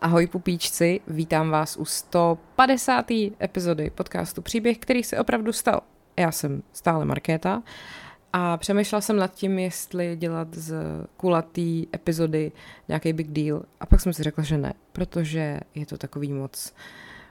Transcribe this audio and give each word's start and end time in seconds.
Ahoj 0.00 0.26
pupíčci, 0.26 1.00
vítám 1.08 1.50
vás 1.50 1.76
u 1.76 1.84
150. 1.84 3.10
epizody 3.42 3.90
podcastu 3.90 4.42
Příběh, 4.42 4.78
který 4.78 5.02
se 5.02 5.18
opravdu 5.18 5.52
stal. 5.52 5.80
Já 6.16 6.32
jsem 6.32 6.62
stále 6.72 7.04
Markéta 7.04 7.62
a 8.32 8.56
přemýšlela 8.56 9.00
jsem 9.00 9.16
nad 9.16 9.34
tím, 9.34 9.58
jestli 9.58 10.16
dělat 10.16 10.54
z 10.54 10.74
kulatý 11.16 11.86
epizody 11.94 12.52
nějaký 12.88 13.12
big 13.12 13.30
deal 13.30 13.62
a 13.80 13.86
pak 13.86 14.00
jsem 14.00 14.12
si 14.12 14.22
řekla, 14.22 14.44
že 14.44 14.58
ne, 14.58 14.74
protože 14.92 15.60
je 15.74 15.86
to 15.86 15.98
takový 15.98 16.32
moc 16.32 16.74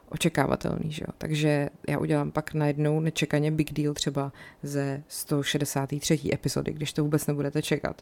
očekávatelný, 0.10 0.92
že 0.92 1.04
jo. 1.08 1.14
Takže 1.18 1.70
já 1.88 2.00
udělám 2.00 2.32
pak 2.32 2.54
najednou 2.54 3.00
nečekaně 3.00 3.52
big 3.52 3.74
deal 3.74 3.94
třeba 3.94 4.32
ze 4.64 5.04
163. 5.08 6.20
epizody, 6.34 6.74
když 6.74 6.94
to 6.94 7.04
vůbec 7.04 7.28
nebudete 7.28 7.62
čekat. 7.62 8.02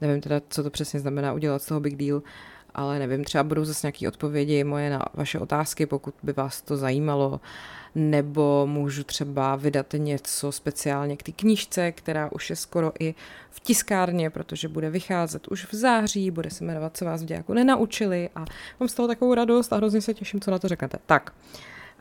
Nevím 0.00 0.20
teda, 0.20 0.40
co 0.48 0.62
to 0.62 0.70
přesně 0.70 1.00
znamená 1.00 1.32
udělat 1.32 1.62
z 1.62 1.66
toho 1.66 1.80
big 1.80 1.96
deal, 1.96 2.22
ale 2.74 2.98
nevím, 2.98 3.24
třeba 3.24 3.44
budou 3.44 3.64
zase 3.64 3.86
nějaké 3.86 4.08
odpovědi 4.08 4.64
moje 4.64 4.90
na 4.90 5.02
vaše 5.14 5.38
otázky, 5.38 5.86
pokud 5.86 6.14
by 6.22 6.32
vás 6.32 6.62
to 6.62 6.76
zajímalo, 6.76 7.40
nebo 7.94 8.66
můžu 8.66 9.04
třeba 9.04 9.56
vydat 9.56 9.86
něco 9.96 10.52
speciálně 10.52 11.16
k 11.16 11.22
té 11.22 11.32
knížce, 11.32 11.92
která 11.92 12.32
už 12.32 12.50
je 12.50 12.56
skoro 12.56 12.92
i 13.00 13.14
v 13.50 13.60
tiskárně, 13.60 14.30
protože 14.30 14.68
bude 14.68 14.90
vycházet 14.90 15.48
už 15.48 15.72
v 15.72 15.74
září, 15.74 16.30
bude 16.30 16.50
se 16.50 16.64
jmenovat 16.64 16.96
Co 16.96 17.04
vás 17.04 17.22
v 17.22 17.26
dějáku 17.26 17.54
nenaučili 17.54 18.30
a 18.34 18.44
mám 18.80 18.88
z 18.88 18.94
toho 18.94 19.08
takovou 19.08 19.34
radost 19.34 19.72
a 19.72 19.76
hrozně 19.76 20.00
se 20.00 20.14
těším, 20.14 20.40
co 20.40 20.50
na 20.50 20.58
to 20.58 20.68
řeknete. 20.68 20.98
Tak, 21.06 21.32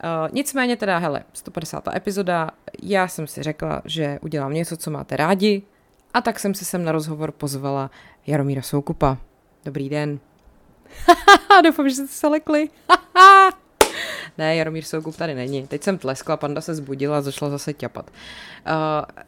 Uh, 0.04 0.30
nicméně 0.34 0.77
teda, 0.77 0.98
hele, 0.98 1.24
150. 1.34 1.88
epizoda, 1.96 2.49
já 2.84 3.08
jsem 3.08 3.27
si 3.27 3.44
řekla, 3.44 3.82
že 3.85 4.20
udělám 4.22 4.54
něco, 4.54 4.77
co 4.77 4.91
máte 4.91 5.18
rádi, 5.18 5.62
a 6.13 6.22
tak 6.22 6.40
jsem 6.40 6.54
si 6.54 6.66
sem 6.66 6.84
na 6.84 6.91
rozhovor 6.91 7.32
pozvala 7.32 7.91
Jaromíra 8.27 8.62
Soukupa. 8.62 9.18
Dobrý 9.66 9.90
den. 9.90 10.20
Doufám, 11.63 11.90
že 11.90 11.95
jste 11.95 12.08
se 12.08 12.27
lekli. 12.27 12.70
ne, 14.38 14.55
Jaromír 14.55 14.84
Soukup 14.84 15.16
tady 15.16 15.36
není. 15.36 15.68
Teď 15.68 15.84
jsem 15.84 15.98
tleskla, 15.98 16.38
panda 16.38 16.62
se 16.62 16.76
zbudila 16.76 17.18
a 17.18 17.21
začala 17.21 17.52
zase 17.52 17.74
ťapat. 17.74 18.12
Uh, 18.68 19.24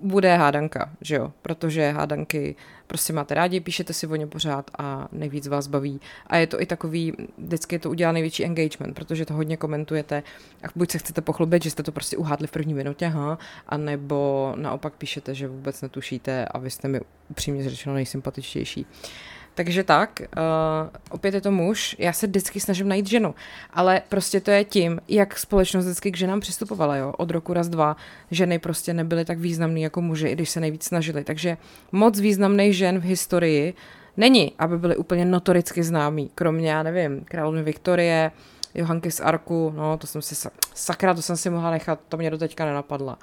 bude 0.00 0.36
hádanka, 0.36 0.90
že 1.00 1.14
jo, 1.14 1.32
protože 1.42 1.90
hádanky 1.90 2.56
prostě 2.86 3.12
máte 3.12 3.34
rádi, 3.34 3.60
píšete 3.60 3.92
si 3.92 4.06
o 4.06 4.16
ně 4.16 4.26
pořád 4.26 4.70
a 4.78 5.08
nejvíc 5.12 5.46
vás 5.46 5.66
baví. 5.66 6.00
A 6.26 6.36
je 6.36 6.46
to 6.46 6.60
i 6.60 6.66
takový, 6.66 7.12
vždycky 7.38 7.78
to 7.78 7.90
udělá 7.90 8.12
největší 8.12 8.44
engagement, 8.44 8.94
protože 8.94 9.26
to 9.26 9.34
hodně 9.34 9.56
komentujete 9.56 10.22
a 10.62 10.66
buď 10.76 10.90
se 10.90 10.98
chcete 10.98 11.20
pochlubit, 11.20 11.62
že 11.62 11.70
jste 11.70 11.82
to 11.82 11.92
prostě 11.92 12.16
uhádli 12.16 12.46
v 12.46 12.50
první 12.50 12.74
minutě, 12.74 13.06
ha, 13.06 13.38
a 13.66 13.76
nebo 13.76 14.52
naopak 14.56 14.94
píšete, 14.94 15.34
že 15.34 15.48
vůbec 15.48 15.82
netušíte 15.82 16.44
a 16.44 16.58
vy 16.58 16.70
jste 16.70 16.88
mi 16.88 17.00
upřímně 17.28 17.70
řečeno 17.70 17.94
nejsympatičtější. 17.94 18.86
Uh, 18.86 19.31
takže 19.54 19.84
tak, 19.84 20.22
uh, 20.22 20.90
opět 21.10 21.34
je 21.34 21.40
to 21.40 21.50
muž, 21.50 21.96
já 21.98 22.12
se 22.12 22.26
vždycky 22.26 22.60
snažím 22.60 22.88
najít 22.88 23.08
ženu, 23.08 23.34
ale 23.72 24.02
prostě 24.08 24.40
to 24.40 24.50
je 24.50 24.64
tím, 24.64 25.00
jak 25.08 25.38
společnost 25.38 25.84
vždycky 25.84 26.12
k 26.12 26.16
ženám 26.16 26.40
přistupovala, 26.40 26.96
jo, 26.96 27.12
od 27.18 27.30
roku 27.30 27.52
raz 27.52 27.68
dva, 27.68 27.96
ženy 28.30 28.58
prostě 28.58 28.94
nebyly 28.94 29.24
tak 29.24 29.38
významné 29.38 29.80
jako 29.80 30.00
muži, 30.00 30.28
i 30.28 30.32
když 30.32 30.50
se 30.50 30.60
nejvíc 30.60 30.84
snažili, 30.84 31.24
takže 31.24 31.56
moc 31.92 32.20
významných 32.20 32.76
žen 32.76 32.98
v 32.98 33.04
historii 33.04 33.74
není, 34.16 34.52
aby 34.58 34.78
byly 34.78 34.96
úplně 34.96 35.24
notoricky 35.24 35.82
známí, 35.82 36.30
kromě, 36.34 36.70
já 36.70 36.82
nevím, 36.82 37.24
královny 37.24 37.62
Viktorie, 37.62 38.32
Johanky 38.74 39.10
z 39.10 39.20
Arku, 39.20 39.72
no 39.76 39.98
to 39.98 40.06
jsem 40.06 40.22
si, 40.22 40.48
sakra, 40.74 41.14
to 41.14 41.22
jsem 41.22 41.36
si 41.36 41.50
mohla 41.50 41.70
nechat, 41.70 42.00
to 42.08 42.16
mě 42.16 42.30
do 42.30 42.38
teďka 42.38 42.64
nenapadla. 42.64 43.18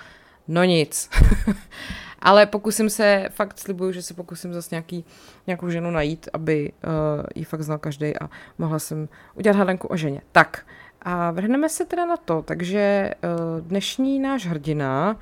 No 0.48 0.64
nic. 0.64 1.10
Ale 2.22 2.46
pokusím 2.46 2.90
se, 2.90 3.30
fakt 3.32 3.60
slibuju, 3.60 3.92
že 3.92 4.02
se 4.02 4.14
pokusím 4.14 4.54
zase 4.54 4.68
nějaký, 4.72 5.06
nějakou 5.48 5.70
ženu 5.70 5.92
najít, 5.92 6.30
aby 6.34 6.72
uh, 6.84 7.24
ji 7.36 7.44
fakt 7.44 7.62
znal 7.62 7.78
každý 7.78 8.20
a 8.20 8.30
mohla 8.58 8.80
jsem 8.80 9.10
udělat 9.36 9.58
hádanku 9.58 9.88
o 9.88 9.98
ženě. 9.98 10.22
Tak, 10.32 10.66
a 11.02 11.32
vrhneme 11.32 11.70
se 11.70 11.86
teda 11.86 12.06
na 12.06 12.18
to. 12.18 12.42
Takže 12.42 13.14
uh, 13.24 13.62
dnešní 13.62 14.20
náš 14.20 14.46
hrdina 14.46 15.18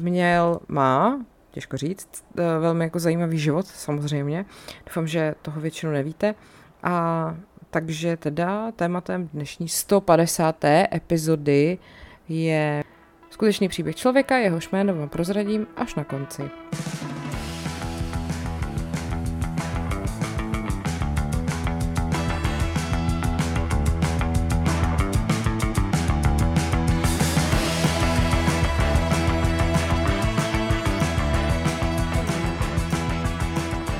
měl, 0.00 0.60
má, 0.68 1.20
těžko 1.50 1.76
říct, 1.76 2.08
uh, 2.38 2.44
velmi 2.60 2.84
jako 2.84 2.98
zajímavý 2.98 3.38
život, 3.38 3.66
samozřejmě. 3.66 4.44
Doufám, 4.86 5.06
že 5.06 5.34
toho 5.42 5.60
většinou 5.60 5.92
nevíte. 5.92 6.34
A 6.82 7.36
takže 7.70 8.16
teda 8.16 8.72
tématem 8.72 9.28
dnešní 9.32 9.68
150. 9.68 10.64
epizody 10.92 11.78
je 12.28 12.84
Skutečný 13.30 13.68
příběh 13.68 13.96
člověka, 13.96 14.36
jehož 14.36 14.70
jméno 14.70 14.94
vám 14.94 15.08
prozradím 15.08 15.66
až 15.76 15.94
na 15.94 16.04
konci. 16.04 16.42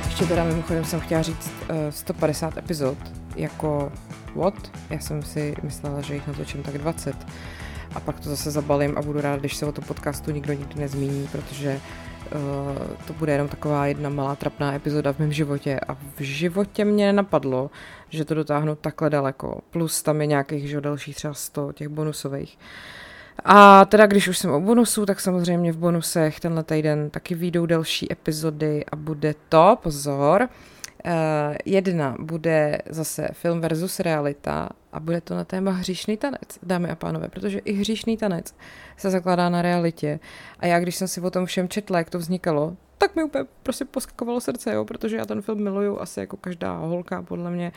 Ještě 0.05 0.25
teda 0.25 0.43
mimochodem 0.43 0.85
jsem 0.85 0.99
chtěla 0.99 1.21
říct 1.21 1.51
uh, 1.69 1.75
eh, 1.75 1.91
150 1.91 2.57
epizod 2.57 2.97
jako 3.35 3.91
what? 4.35 4.71
Já 4.89 4.99
jsem 4.99 5.23
si 5.23 5.55
myslela, 5.63 6.01
že 6.01 6.13
jich 6.13 6.27
natočím 6.27 6.63
tak 6.63 6.77
20 6.77 7.15
a 7.95 7.99
pak 7.99 8.19
to 8.19 8.29
zase 8.29 8.51
zabalím 8.51 8.97
a 8.97 9.01
budu 9.01 9.21
rád, 9.21 9.39
když 9.39 9.55
se 9.55 9.65
o 9.65 9.71
to 9.71 9.81
podcastu 9.81 10.31
nikdo 10.31 10.53
nikdy 10.53 10.79
nezmíní, 10.79 11.27
protože 11.31 11.81
uh, 12.35 12.97
to 13.07 13.13
bude 13.13 13.31
jenom 13.31 13.47
taková 13.47 13.85
jedna 13.85 14.09
malá 14.09 14.35
trapná 14.35 14.73
epizoda 14.73 15.13
v 15.13 15.19
mém 15.19 15.33
životě 15.33 15.79
a 15.87 15.93
v 15.93 16.21
životě 16.21 16.85
mě 16.85 17.05
nenapadlo, 17.05 17.71
že 18.09 18.25
to 18.25 18.33
dotáhnu 18.33 18.75
takhle 18.75 19.09
daleko. 19.09 19.61
Plus 19.69 20.03
tam 20.03 20.21
je 20.21 20.27
nějakých 20.27 20.69
že, 20.69 20.81
dalších 20.81 21.15
třeba 21.15 21.33
100 21.33 21.71
těch 21.73 21.87
bonusových. 21.87 22.57
A 23.45 23.85
teda 23.85 24.07
když 24.07 24.27
už 24.27 24.37
jsem 24.37 24.51
o 24.51 24.59
bonusu, 24.59 25.05
tak 25.05 25.19
samozřejmě 25.19 25.71
v 25.71 25.77
bonusech 25.77 26.39
tenhle 26.39 26.63
týden 26.63 27.09
taky 27.09 27.35
výjdou 27.35 27.65
další 27.65 28.11
epizody 28.11 28.85
a 28.91 28.95
bude 28.95 29.35
to, 29.49 29.77
pozor, 29.83 30.49
jedna 31.65 32.15
bude 32.19 32.81
zase 32.89 33.29
film 33.33 33.61
versus 33.61 33.99
realita 33.99 34.69
a 34.91 34.99
bude 34.99 35.21
to 35.21 35.35
na 35.35 35.43
téma 35.43 35.71
hříšný 35.71 36.17
tanec, 36.17 36.59
dámy 36.63 36.89
a 36.89 36.95
pánové, 36.95 37.27
protože 37.27 37.59
i 37.59 37.73
hříšný 37.73 38.17
tanec 38.17 38.55
se 38.97 39.09
zakládá 39.09 39.49
na 39.49 39.61
realitě. 39.61 40.19
A 40.59 40.65
já, 40.65 40.79
když 40.79 40.95
jsem 40.95 41.07
si 41.07 41.21
o 41.21 41.31
tom 41.31 41.45
všem 41.45 41.69
četla, 41.69 41.97
jak 41.97 42.09
to 42.09 42.19
vznikalo, 42.19 42.77
tak 42.97 43.15
mi 43.15 43.23
úplně 43.23 43.45
prostě 43.63 43.85
poskakovalo 43.85 44.41
srdce, 44.41 44.73
jo, 44.73 44.85
protože 44.85 45.17
já 45.17 45.25
ten 45.25 45.41
film 45.41 45.63
miluju 45.63 45.99
asi 45.99 46.19
jako 46.19 46.37
každá 46.37 46.77
holka, 46.77 47.21
podle 47.21 47.51
mě. 47.51 47.71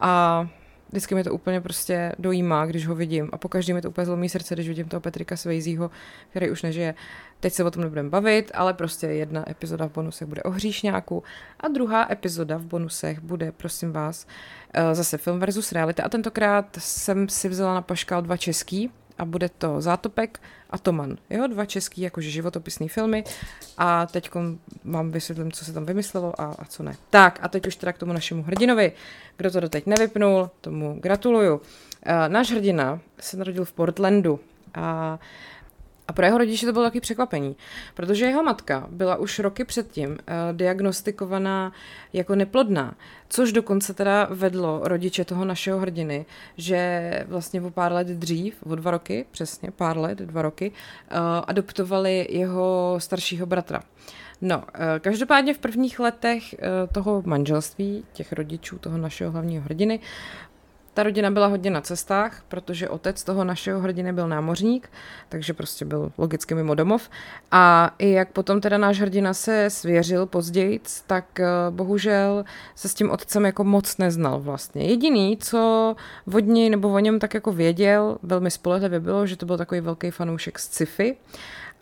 A 0.00 0.46
vždycky 0.88 1.14
mi 1.14 1.24
to 1.24 1.34
úplně 1.34 1.60
prostě 1.60 2.12
dojímá, 2.18 2.66
když 2.66 2.86
ho 2.86 2.94
vidím. 2.94 3.28
A 3.32 3.38
po 3.38 3.48
každý 3.48 3.72
mi 3.72 3.82
to 3.82 3.88
úplně 3.88 4.04
zlomí 4.04 4.28
srdce, 4.28 4.54
když 4.54 4.68
vidím 4.68 4.88
toho 4.88 5.00
Petrika 5.00 5.36
Svejzího, 5.36 5.90
který 6.30 6.50
už 6.50 6.62
nežije. 6.62 6.94
Teď 7.40 7.52
se 7.52 7.64
o 7.64 7.70
tom 7.70 7.82
nebudeme 7.82 8.08
bavit, 8.08 8.50
ale 8.54 8.74
prostě 8.74 9.06
jedna 9.06 9.50
epizoda 9.50 9.86
v 9.86 9.92
bonusech 9.92 10.28
bude 10.28 10.42
o 10.42 10.50
hříšňáku 10.50 11.22
a 11.60 11.68
druhá 11.68 12.12
epizoda 12.12 12.56
v 12.56 12.64
bonusech 12.64 13.20
bude, 13.20 13.52
prosím 13.52 13.92
vás, 13.92 14.26
eh, 14.72 14.94
zase 14.94 15.18
film 15.18 15.40
versus 15.40 15.72
realita. 15.72 16.02
A 16.02 16.08
tentokrát 16.08 16.66
jsem 16.78 17.28
si 17.28 17.48
vzala 17.48 17.74
na 17.74 17.82
paškal 17.82 18.22
dva 18.22 18.36
český, 18.36 18.90
a 19.18 19.24
bude 19.24 19.48
to 19.48 19.80
Zátopek 19.80 20.40
a 20.70 20.78
Toman. 20.78 21.16
Jo, 21.30 21.46
dva 21.46 21.64
český 21.64 22.00
jakože 22.00 22.30
životopisné 22.30 22.88
filmy 22.88 23.24
a 23.78 24.06
teď 24.06 24.30
vám 24.84 25.10
vysvětlím, 25.10 25.52
co 25.52 25.64
se 25.64 25.72
tam 25.72 25.86
vymyslelo 25.86 26.40
a, 26.40 26.44
a 26.44 26.64
co 26.64 26.82
ne. 26.82 26.96
Tak 27.10 27.38
a 27.42 27.48
teď 27.48 27.66
už 27.66 27.76
teda 27.76 27.92
k 27.92 27.98
tomu 27.98 28.12
našemu 28.12 28.42
hrdinovi. 28.42 28.92
Kdo 29.36 29.50
to 29.50 29.60
doteď 29.60 29.86
nevypnul, 29.86 30.50
tomu 30.60 31.00
gratuluju. 31.00 31.54
Uh, 31.56 31.62
náš 32.28 32.50
hrdina 32.50 33.00
se 33.20 33.36
narodil 33.36 33.64
v 33.64 33.72
Portlandu 33.72 34.40
a 34.74 35.18
a 36.08 36.12
pro 36.12 36.24
jeho 36.24 36.38
rodiče 36.38 36.66
to 36.66 36.72
bylo 36.72 36.84
taky 36.84 37.00
překvapení, 37.00 37.56
protože 37.94 38.24
jeho 38.24 38.42
matka 38.42 38.86
byla 38.90 39.16
už 39.16 39.38
roky 39.38 39.64
předtím 39.64 40.10
uh, 40.10 40.16
diagnostikovaná 40.52 41.72
jako 42.12 42.34
neplodná, 42.34 42.94
což 43.28 43.52
dokonce 43.52 43.94
teda 43.94 44.28
vedlo 44.30 44.80
rodiče 44.84 45.24
toho 45.24 45.44
našeho 45.44 45.78
hrdiny, 45.78 46.26
že 46.56 47.10
vlastně 47.28 47.62
o 47.62 47.70
pár 47.70 47.92
let 47.92 48.06
dřív, 48.06 48.56
o 48.66 48.74
dva 48.74 48.90
roky, 48.90 49.26
přesně 49.30 49.70
pár 49.70 49.98
let, 49.98 50.18
dva 50.18 50.42
roky, 50.42 50.70
uh, 50.70 51.18
adoptovali 51.46 52.26
jeho 52.30 52.94
staršího 52.98 53.46
bratra. 53.46 53.82
No, 54.40 54.64
eh, 54.74 55.00
každopádně 55.00 55.54
v 55.54 55.58
prvních 55.58 56.00
letech 56.00 56.54
toho 56.92 57.22
manželství, 57.26 58.04
těch 58.12 58.32
rodičů, 58.32 58.78
toho 58.78 58.98
našeho 58.98 59.32
hlavního 59.32 59.64
hrdiny, 59.64 60.00
ta 60.98 61.02
rodina 61.02 61.30
byla 61.30 61.46
hodně 61.46 61.70
na 61.70 61.80
cestách, 61.80 62.42
protože 62.48 62.88
otec 62.88 63.24
toho 63.24 63.44
našeho 63.44 63.80
hrdiny 63.80 64.12
byl 64.12 64.28
námořník, 64.28 64.90
takže 65.28 65.54
prostě 65.54 65.84
byl 65.84 66.12
logicky 66.18 66.54
mimo 66.54 66.74
domov. 66.74 67.10
A 67.50 67.94
i 67.98 68.10
jak 68.10 68.32
potom 68.32 68.60
teda 68.60 68.78
náš 68.78 69.00
hrdina 69.00 69.34
se 69.34 69.70
svěřil 69.70 70.26
později, 70.26 70.80
tak 71.06 71.40
eh, 71.40 71.46
bohužel 71.70 72.44
se 72.74 72.88
s 72.88 72.94
tím 72.94 73.10
otcem 73.10 73.44
jako 73.44 73.64
moc 73.64 73.98
neznal 73.98 74.40
vlastně. 74.40 74.84
Jediný, 74.84 75.36
co 75.36 75.94
od 76.34 76.44
něj 76.44 76.70
nebo 76.70 76.92
o 76.92 76.98
něm 76.98 77.18
tak 77.18 77.34
jako 77.34 77.52
věděl, 77.52 78.18
velmi 78.22 78.50
spolehlivě 78.50 79.00
bylo, 79.00 79.26
že 79.26 79.36
to 79.36 79.46
byl 79.46 79.58
takový 79.58 79.80
velký 79.80 80.10
fanoušek 80.10 80.58
z 80.58 80.64
sci-fi. 80.64 81.16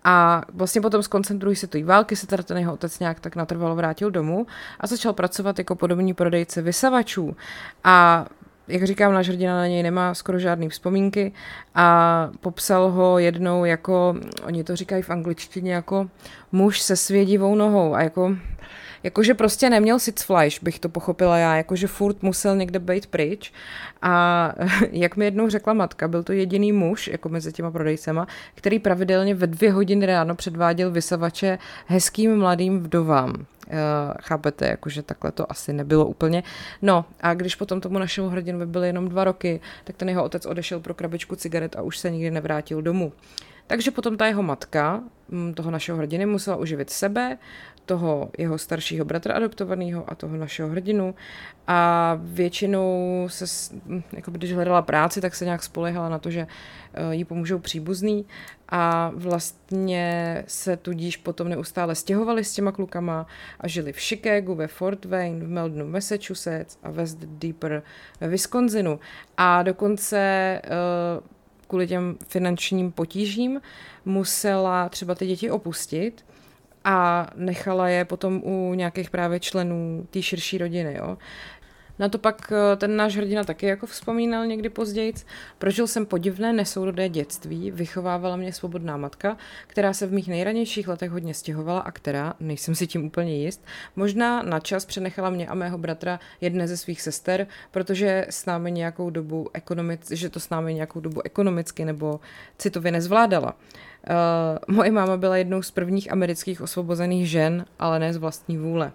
A 0.05 0.43
vlastně 0.53 0.81
potom 0.81 1.03
z 1.03 1.09
koncem 1.09 1.39
druhé 1.39 1.57
světové 1.57 1.85
války 1.85 2.17
se 2.17 2.27
teda 2.27 2.43
ten 2.43 2.59
jeho 2.59 2.73
otec 2.73 2.99
nějak 2.99 3.21
tak 3.21 3.37
natrvalo 3.37 3.77
vrátil 3.77 4.11
domů 4.11 4.47
a 4.81 4.87
začal 4.87 5.13
pracovat 5.13 5.59
jako 5.59 5.75
podobný 5.75 6.15
prodejce 6.15 6.63
vysavačů. 6.63 7.37
A 7.85 8.27
jak 8.69 8.85
říkám, 8.85 9.13
náš 9.13 9.29
hrdina 9.29 9.55
na 9.55 9.67
něj 9.67 9.83
nemá 9.83 10.15
skoro 10.15 10.39
žádné 10.39 10.69
vzpomínky 10.69 11.33
a 11.75 12.31
popsal 12.41 12.91
ho 12.91 13.19
jednou 13.19 13.65
jako, 13.65 14.15
oni 14.45 14.65
to 14.65 14.77
říkají 14.77 15.03
v 15.03 15.11
angličtině 15.11 15.75
jako 15.75 16.09
muž 16.53 16.81
se 16.81 16.97
svědivou 16.97 17.55
nohou 17.55 17.95
a 17.95 18.03
jako 18.03 18.37
jakože 19.03 19.35
prostě 19.35 19.71
neměl 19.71 19.99
Sitzfleisch, 19.99 20.63
bych 20.63 20.79
to 20.79 20.89
pochopila 20.89 21.39
já, 21.39 21.57
jakože 21.57 21.87
furt 21.87 22.23
musel 22.23 22.57
někde 22.57 22.79
být 22.79 23.07
pryč 23.07 23.53
a 24.03 24.53
jak 24.93 25.17
mi 25.17 25.25
jednou 25.25 25.49
řekla 25.49 25.73
matka, 25.73 26.09
byl 26.09 26.23
to 26.23 26.33
jediný 26.33 26.73
muž, 26.73 27.09
jako 27.09 27.29
mezi 27.29 27.53
těma 27.53 27.71
prodejcema, 27.71 28.27
který 28.55 28.79
pravidelně 28.79 29.35
ve 29.35 29.47
dvě 29.47 29.73
hodiny 29.73 30.07
ráno 30.07 30.35
předváděl 30.35 30.91
vysavače 30.91 31.59
hezkým 31.87 32.37
mladým 32.37 32.81
vdovám. 32.81 33.47
Uh, 33.67 34.15
chápete, 34.23 34.69
jakože 34.69 35.03
takhle 35.03 35.33
to 35.33 35.53
asi 35.53 35.73
nebylo 35.73 36.07
úplně. 36.07 36.43
No 36.83 37.05
a 37.21 37.35
když 37.35 37.55
potom 37.55 37.81
tomu 37.81 37.99
našemu 37.99 38.29
hrdinovi 38.29 38.67
byly 38.67 38.87
jenom 38.87 39.09
dva 39.09 39.25
roky, 39.25 39.61
tak 39.85 39.97
ten 39.97 40.09
jeho 40.09 40.25
otec 40.25 40.47
odešel 40.47 40.81
pro 40.81 40.95
krabičku 40.95 41.37
cigaret 41.37 41.77
a 41.77 41.83
už 41.83 41.99
se 41.99 42.11
nikdy 42.11 42.31
nevrátil 42.31 42.83
domů. 42.83 43.13
Takže 43.67 43.91
potom 43.91 44.17
ta 44.17 44.27
jeho 44.27 44.43
matka, 44.43 45.03
mm, 45.29 45.55
toho 45.55 45.71
našeho 45.71 45.99
hrdiny, 45.99 46.27
musela 46.27 46.57
uživit 46.57 46.91
sebe, 46.91 47.39
toho 47.87 48.31
jeho 48.39 48.59
staršího 48.59 49.05
bratra 49.05 49.35
adoptovaného 49.35 50.11
a 50.11 50.15
toho 50.15 50.37
našeho 50.37 50.69
hrdinu. 50.69 51.15
A 51.67 52.19
většinou 52.23 53.25
se, 53.31 53.75
jako 54.13 54.31
když 54.31 54.53
hledala 54.53 54.83
práci, 54.83 55.21
tak 55.21 55.35
se 55.35 55.45
nějak 55.45 55.63
spolehala 55.63 56.09
na 56.09 56.19
to, 56.19 56.31
že 56.31 56.47
eh, 56.95 57.15
jí 57.15 57.25
pomůžou 57.25 57.59
příbuzný. 57.59 58.27
A 58.69 59.11
vlastně 59.15 60.45
se 60.47 60.77
tudíž 60.77 61.17
potom 61.17 61.49
neustále 61.49 61.95
stěhovali 61.95 62.45
s 62.45 62.53
těma 62.53 62.73
klukama 62.73 63.27
a 63.61 63.69
žili 63.69 63.93
v 63.93 64.01
Chicagu, 64.01 64.55
ve 64.55 64.67
Fort 64.67 65.05
Wayne, 65.05 65.45
v 65.45 65.49
Meldonu, 65.49 65.91
Massachusetts 65.91 66.79
a 66.83 66.91
West 66.91 67.19
Deeper 67.19 67.83
ve 68.21 68.29
Wisconsinu. 68.29 69.01
A 69.37 69.63
dokonce 69.63 70.19
eh, 70.19 70.61
kvůli 71.69 71.87
těm 71.87 72.17
finančním 72.29 72.93
potížím 72.93 73.61
musela 74.05 74.89
třeba 74.89 75.15
ty 75.15 75.27
děti 75.27 75.51
opustit 75.51 76.25
a 76.89 77.27
nechala 77.35 77.89
je 77.89 78.05
potom 78.05 78.43
u 78.45 78.75
nějakých 78.75 79.11
právě 79.11 79.41
členů 79.41 80.07
té 80.11 80.23
širší 80.23 80.59
rodiny. 80.59 80.95
Jo. 80.99 81.19
Na 81.99 82.09
to 82.09 82.19
pak 82.19 82.53
eh, 82.53 82.77
ten 82.77 82.97
náš 82.97 83.17
hrdina 83.17 83.45
taky 83.45 83.67
jako 83.67 83.87
vzpomínal 83.87 84.47
někdy 84.47 84.69
později. 84.69 85.15
Prožil 85.59 85.87
jsem 85.87 86.07
podivné 86.07 86.53
nesourodé 86.53 87.09
dětství, 87.09 87.71
vychovávala 87.71 88.37
mě 88.37 88.53
svobodná 88.53 88.97
matka, 88.97 89.37
která 89.67 89.93
se 89.93 90.07
v 90.07 90.13
mých 90.13 90.29
nejranějších 90.29 90.89
letech 90.89 91.11
hodně 91.11 91.35
stěhovala 91.35 91.81
a 91.81 91.91
která, 91.91 92.35
nejsem 92.41 92.75
si 92.75 92.87
tím 92.87 93.05
úplně 93.05 93.37
jist, 93.37 93.65
možná 93.97 94.43
na 94.43 94.61
čas 94.61 94.85
přenechala 94.85 95.31
mě 95.31 95.47
a 95.47 95.55
mého 95.55 95.79
bratra 95.79 96.21
jedné 96.41 96.69
ze 96.69 96.77
svých 96.77 97.03
sester, 97.03 97.47
protože 97.71 98.27
s 98.31 98.47
námi 98.47 98.73
nějakou 98.73 99.11
dobu 99.11 99.49
ekonomic, 99.53 100.11
že 100.11 100.29
to 100.29 100.41
s 100.41 100.51
námi 100.51 100.75
nějakou 100.75 101.01
dobu 101.01 101.23
ekonomicky 101.25 101.85
nebo 101.85 102.21
citově 102.59 102.93
nezvládala. 102.93 103.55
Uh, 104.11 104.77
moje 104.77 104.91
máma 104.91 105.17
byla 105.17 105.37
jednou 105.37 105.63
z 105.63 105.71
prvních 105.71 106.13
amerických 106.13 106.61
osvobozených 106.61 107.31
žen, 107.31 107.65
ale 107.79 107.99
ne 107.99 108.13
z 108.13 108.17
vlastní 108.17 108.59
vůle. 108.59 108.93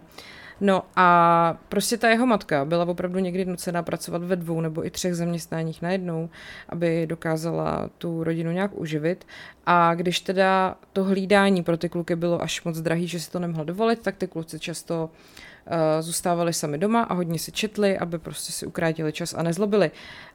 No 0.61 0.83
a 0.95 1.57
prostě 1.69 1.97
ta 1.97 2.09
jeho 2.09 2.27
matka 2.27 2.65
byla 2.65 2.85
opravdu 2.85 3.19
někdy 3.19 3.45
nucená 3.45 3.83
pracovat 3.83 4.23
ve 4.23 4.35
dvou 4.35 4.61
nebo 4.61 4.85
i 4.85 4.89
třech 4.89 5.15
zaměstnáních 5.15 5.81
najednou, 5.81 6.29
aby 6.69 7.07
dokázala 7.07 7.89
tu 7.97 8.23
rodinu 8.23 8.51
nějak 8.51 8.71
uživit. 8.73 9.27
A 9.65 9.95
když 9.95 10.19
teda 10.19 10.75
to 10.93 11.03
hlídání 11.03 11.63
pro 11.63 11.77
ty 11.77 11.89
kluky 11.89 12.15
bylo 12.15 12.41
až 12.41 12.63
moc 12.63 12.81
drahý, 12.81 13.07
že 13.07 13.19
si 13.19 13.31
to 13.31 13.39
nemohla 13.39 13.63
dovolit, 13.63 13.99
tak 13.99 14.15
ty 14.15 14.27
kluci 14.27 14.59
často 14.59 15.03
uh, 15.03 15.09
zůstávali 15.99 16.53
sami 16.53 16.77
doma 16.77 17.03
a 17.03 17.13
hodně 17.13 17.39
si 17.39 17.51
četli, 17.51 17.97
aby 17.97 18.19
prostě 18.19 18.51
si 18.51 18.65
ukrátili 18.65 19.13
čas 19.13 19.33
a 19.33 19.43
nezlobili. 19.43 19.91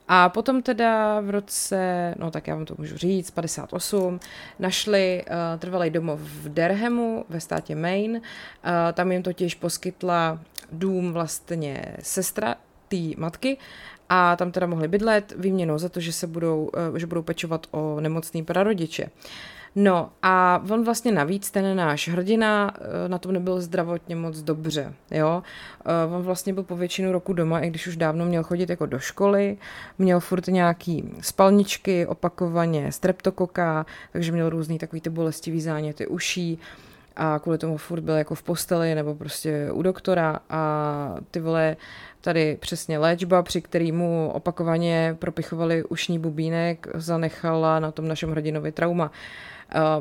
A 0.09 0.29
potom 0.29 0.63
teda 0.63 1.21
v 1.21 1.31
roce, 1.31 2.15
no 2.19 2.31
tak 2.31 2.49
já 2.49 2.55
vám 2.55 2.65
to 2.65 2.75
můžu 2.79 2.97
říct, 2.97 3.31
58, 3.31 4.21
našli 4.59 5.25
uh, 5.27 5.35
trvalý 5.59 5.91
domov 5.91 6.21
v 6.21 6.49
Derhamu 6.49 7.25
ve 7.29 7.41
státě 7.41 7.75
Maine. 7.75 8.19
Uh, 8.19 8.25
tam 8.93 9.13
jim 9.13 9.23
totiž 9.23 9.55
poskytla 9.55 10.41
dům 10.73 11.13
vlastně 11.13 11.83
sestra 12.03 12.55
té 12.89 12.97
matky 13.17 13.59
a 14.09 14.37
tam 14.37 14.53
teda 14.53 14.67
mohli 14.67 14.89
bydlet 14.89 15.33
výměnou 15.37 15.79
za 15.79 15.89
to, 15.89 16.01
že 16.01 16.13
se 16.13 16.27
budou, 16.27 16.71
že 16.97 17.07
budou 17.07 17.23
pečovat 17.23 17.67
o 17.71 18.01
nemocný 18.01 18.45
prarodiče. 18.45 19.11
No 19.75 20.11
a 20.23 20.63
on 20.71 20.85
vlastně 20.85 21.13
navíc, 21.13 21.51
ten 21.51 21.77
náš 21.77 22.09
hrdina, 22.09 22.75
eh, 22.75 23.09
na 23.09 23.19
tom 23.19 23.33
nebyl 23.33 23.61
zdravotně 23.61 24.17
moc 24.17 24.43
dobře, 24.43 24.93
jo. 25.11 25.43
Eh, 25.85 26.17
on 26.17 26.23
vlastně 26.23 26.53
byl 26.53 26.63
po 26.63 26.77
většinu 26.77 27.13
roku 27.13 27.33
doma, 27.33 27.61
i 27.61 27.71
když 27.71 27.87
už 27.87 27.97
dávno 27.97 28.25
měl 28.25 28.43
chodit 28.43 28.71
jako 28.71 28.87
do 28.87 28.99
školy, 28.99 29.57
měl 29.99 30.21
furt 30.21 30.47
nějaký 30.47 31.15
spalničky, 31.21 32.07
opakovaně 32.07 32.93
streptokoka, 32.93 33.87
takže 34.13 34.33
měl 34.33 34.51
různý 34.51 34.79
takový 34.79 35.01
ty 35.01 35.11
bolestivý 35.11 35.61
záněty 35.61 36.07
uší 36.07 36.59
a 37.17 37.39
kvůli 37.39 37.59
tomu 37.59 37.77
furt 37.77 38.01
byl 38.01 38.15
jako 38.15 38.35
v 38.35 38.43
posteli 38.43 38.95
nebo 38.95 39.15
prostě 39.15 39.69
u 39.73 39.83
doktora 39.83 40.39
a 40.51 41.15
ty 41.31 41.41
vole 41.41 41.77
tady 42.27 42.57
přesně 42.61 42.99
léčba, 42.99 43.43
při 43.43 43.63
který 43.63 43.93
mu 43.93 44.31
opakovaně 44.35 45.17
propichovali 45.19 45.85
ušní 45.85 46.19
bubínek, 46.19 46.87
zanechala 46.95 47.81
na 47.81 47.91
tom 47.91 48.09
našem 48.09 48.31
hrdinovi 48.31 48.73
trauma. 48.73 49.11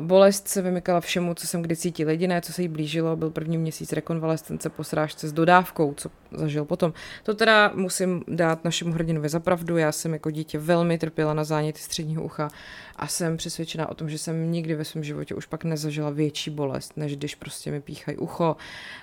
Bolest 0.00 0.48
se 0.48 0.62
vymykala 0.62 1.00
všemu, 1.00 1.34
co 1.34 1.46
jsem 1.46 1.62
kdy 1.62 1.76
cítil. 1.76 2.10
Jediné, 2.10 2.40
co 2.40 2.52
se 2.52 2.62
jí 2.62 2.68
blížilo, 2.68 3.16
byl 3.16 3.30
první 3.30 3.58
měsíc 3.58 3.92
rekonvalescence 3.92 4.70
po 4.70 4.84
srážce 4.84 5.28
s 5.28 5.32
dodávkou, 5.32 5.94
co 5.96 6.10
zažil 6.32 6.64
potom. 6.64 6.92
To 7.22 7.34
teda 7.34 7.72
musím 7.74 8.24
dát 8.28 8.64
našemu 8.64 8.92
hrdinovi 8.92 9.28
zapravdu. 9.28 9.76
Já 9.76 9.92
jsem 9.92 10.12
jako 10.12 10.30
dítě 10.30 10.58
velmi 10.58 10.98
trpěla 10.98 11.34
na 11.34 11.44
záněty 11.44 11.80
středního 11.80 12.22
ucha 12.22 12.48
a 12.96 13.06
jsem 13.06 13.36
přesvědčená 13.36 13.88
o 13.88 13.94
tom, 13.94 14.08
že 14.08 14.18
jsem 14.18 14.52
nikdy 14.52 14.74
ve 14.74 14.84
svém 14.84 15.04
životě 15.04 15.34
už 15.34 15.46
pak 15.46 15.64
nezažila 15.64 16.10
větší 16.10 16.50
bolest, 16.50 16.96
než 16.96 17.16
když 17.16 17.34
prostě 17.34 17.70
mi 17.70 17.80
píchají 17.80 18.18
ucho. 18.18 18.56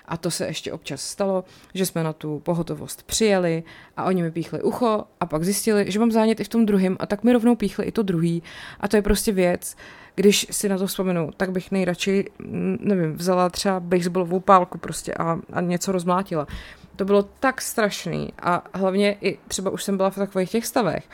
A 0.06 0.18
to 0.18 0.32
se 0.32 0.46
ještě 0.46 0.72
občas 0.72 1.02
stalo, 1.02 1.44
že 1.74 1.86
jsme 1.86 2.04
na 2.04 2.14
tu 2.14 2.40
pohotovost 2.40 3.04
přijeli 3.14 3.64
a 3.98 4.04
oni 4.04 4.24
mi 4.24 4.32
píchli 4.32 4.62
ucho 4.62 5.04
a 5.20 5.26
pak 5.26 5.44
zjistili, 5.44 5.92
že 5.92 6.00
mám 6.00 6.12
zánět 6.12 6.40
i 6.40 6.44
v 6.44 6.48
tom 6.48 6.66
druhém 6.66 6.98
a 7.00 7.06
tak 7.06 7.24
mi 7.24 7.34
rovnou 7.34 7.56
píchli 7.56 7.86
i 7.86 7.92
to 7.92 8.02
druhý. 8.04 8.44
A 8.80 8.88
to 8.88 8.96
je 8.96 9.02
prostě 9.02 9.32
věc, 9.32 9.76
když 10.16 10.48
si 10.52 10.70
na 10.70 10.78
to 10.78 10.88
vzpomenu, 10.88 11.30
tak 11.38 11.52
bych 11.52 11.72
nejradši, 11.72 12.26
mm, 12.40 12.78
nevím, 12.82 13.14
vzala 13.14 13.50
třeba 13.50 13.80
baseballovou 13.80 14.40
pálku 14.40 14.78
prostě 14.78 15.14
a, 15.14 15.40
a 15.54 15.62
něco 15.62 15.92
rozmlátila. 15.92 16.48
To 16.96 17.06
bylo 17.06 17.24
tak 17.24 17.62
strašný 17.62 18.34
a 18.42 18.64
hlavně 18.74 19.18
i 19.22 19.38
třeba 19.48 19.72
už 19.72 19.84
jsem 19.84 19.98
byla 19.98 20.10
v 20.10 20.16
takových 20.16 20.52
těch 20.52 20.66
stavech, 20.66 21.10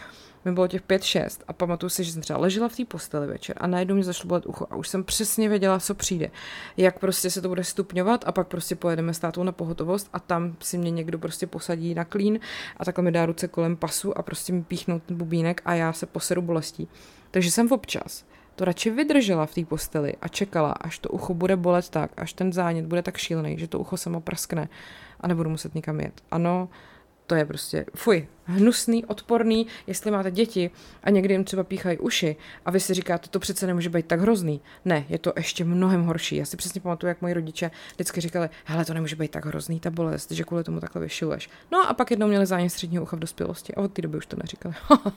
mi 0.46 0.52
bylo 0.52 0.68
těch 0.68 0.82
pět, 0.82 1.04
šest 1.04 1.44
a 1.48 1.54
pamatuju 1.54 1.90
si, 1.90 2.04
že 2.04 2.12
jsem 2.12 2.22
třeba 2.22 2.40
ležela 2.40 2.70
v 2.70 2.76
té 2.76 2.86
posteli 2.86 3.28
večer 3.28 3.56
a 3.60 3.68
najednou 3.68 3.96
mě 3.96 4.04
zašlo 4.04 4.28
bolet 4.28 4.46
ucho 4.46 4.68
a 4.70 4.76
už 4.76 4.88
jsem 4.88 5.04
přesně 5.04 5.50
věděla, 5.50 5.80
co 5.80 5.96
přijde. 5.96 6.32
Jak 6.78 7.00
prostě 7.00 7.30
se 7.30 7.42
to 7.42 7.50
bude 7.50 7.64
stupňovat 7.64 8.24
a 8.28 8.32
pak 8.32 8.48
prostě 8.48 8.76
pojedeme 8.76 9.14
s 9.14 9.20
tátou 9.20 9.44
na 9.44 9.52
pohotovost 9.52 10.10
a 10.14 10.20
tam 10.20 10.56
si 10.60 10.78
mě 10.78 10.92
někdo 10.92 11.20
prostě 11.20 11.48
posadí 11.48 11.94
na 11.94 12.06
klín 12.06 12.40
a 12.78 12.86
takhle 12.86 13.04
mi 13.04 13.12
dá 13.12 13.26
ruce 13.26 13.48
kolem 13.48 13.76
pasu 13.76 14.18
a 14.18 14.22
prostě 14.22 14.54
mi 14.54 14.64
píchnout 14.64 15.04
ten 15.04 15.18
bubínek 15.18 15.62
a 15.66 15.74
já 15.74 15.94
se 15.94 16.06
poseru 16.06 16.42
bolestí. 16.42 16.88
Takže 17.32 17.52
jsem 17.52 17.72
občas 17.72 18.26
to 18.60 18.66
radši 18.66 18.90
vydržela 18.90 19.46
v 19.46 19.54
té 19.54 19.66
posteli 19.66 20.14
a 20.22 20.28
čekala, 20.28 20.72
až 20.72 21.00
to 21.00 21.10
ucho 21.10 21.34
bude 21.34 21.56
bolet 21.56 21.90
tak, 21.90 22.12
až 22.18 22.34
ten 22.34 22.54
zánět 22.54 22.86
bude 22.86 23.02
tak 23.02 23.18
šílený, 23.18 23.60
že 23.60 23.68
to 23.68 23.80
ucho 23.80 23.98
samo 23.98 24.22
praskne 24.22 24.70
a 25.20 25.28
nebudu 25.28 25.50
muset 25.50 25.76
nikam 25.76 26.00
jet. 26.00 26.22
Ano, 26.32 26.70
to 27.30 27.36
je 27.36 27.46
prostě, 27.46 27.86
fuj, 27.96 28.28
hnusný, 28.46 29.06
odporný, 29.06 29.68
jestli 29.88 30.12
máte 30.12 30.32
děti 30.32 30.72
a 31.04 31.10
někdy 31.10 31.34
jim 31.34 31.44
třeba 31.44 31.64
píchají 31.64 31.98
uši 31.98 32.36
a 32.66 32.72
vy 32.72 32.80
si 32.80 32.94
říkáte, 32.94 33.30
to 33.30 33.40
přece 33.40 33.68
nemůže 33.68 33.90
být 33.90 34.06
tak 34.06 34.20
hrozný. 34.20 34.62
Ne, 34.86 35.06
je 35.10 35.20
to 35.20 35.34
ještě 35.36 35.66
mnohem 35.66 36.04
horší. 36.04 36.36
Já 36.36 36.46
si 36.46 36.58
přesně 36.58 36.82
pamatuju, 36.82 37.08
jak 37.08 37.22
moji 37.22 37.34
rodiče 37.34 37.72
vždycky 37.94 38.22
říkali, 38.22 38.50
hele, 38.66 38.86
to 38.86 38.94
nemůže 38.94 39.16
být 39.16 39.32
tak 39.32 39.46
hrozný, 39.46 39.80
ta 39.80 39.90
bolest, 39.90 40.32
že 40.32 40.44
kvůli 40.44 40.64
tomu 40.64 40.80
takhle 40.80 41.02
vyšiluješ. 41.02 41.50
No 41.72 41.90
a 41.90 41.94
pak 41.94 42.12
jednou 42.12 42.28
měli 42.28 42.46
zánět 42.46 42.72
středního 42.72 43.04
ucha 43.04 43.16
v 43.16 43.20
dospělosti 43.20 43.76
a 43.76 43.82
od 43.82 43.94
té 43.94 44.02
doby 44.02 44.18
už 44.18 44.26
to 44.26 44.38
neříkali. 44.38 44.76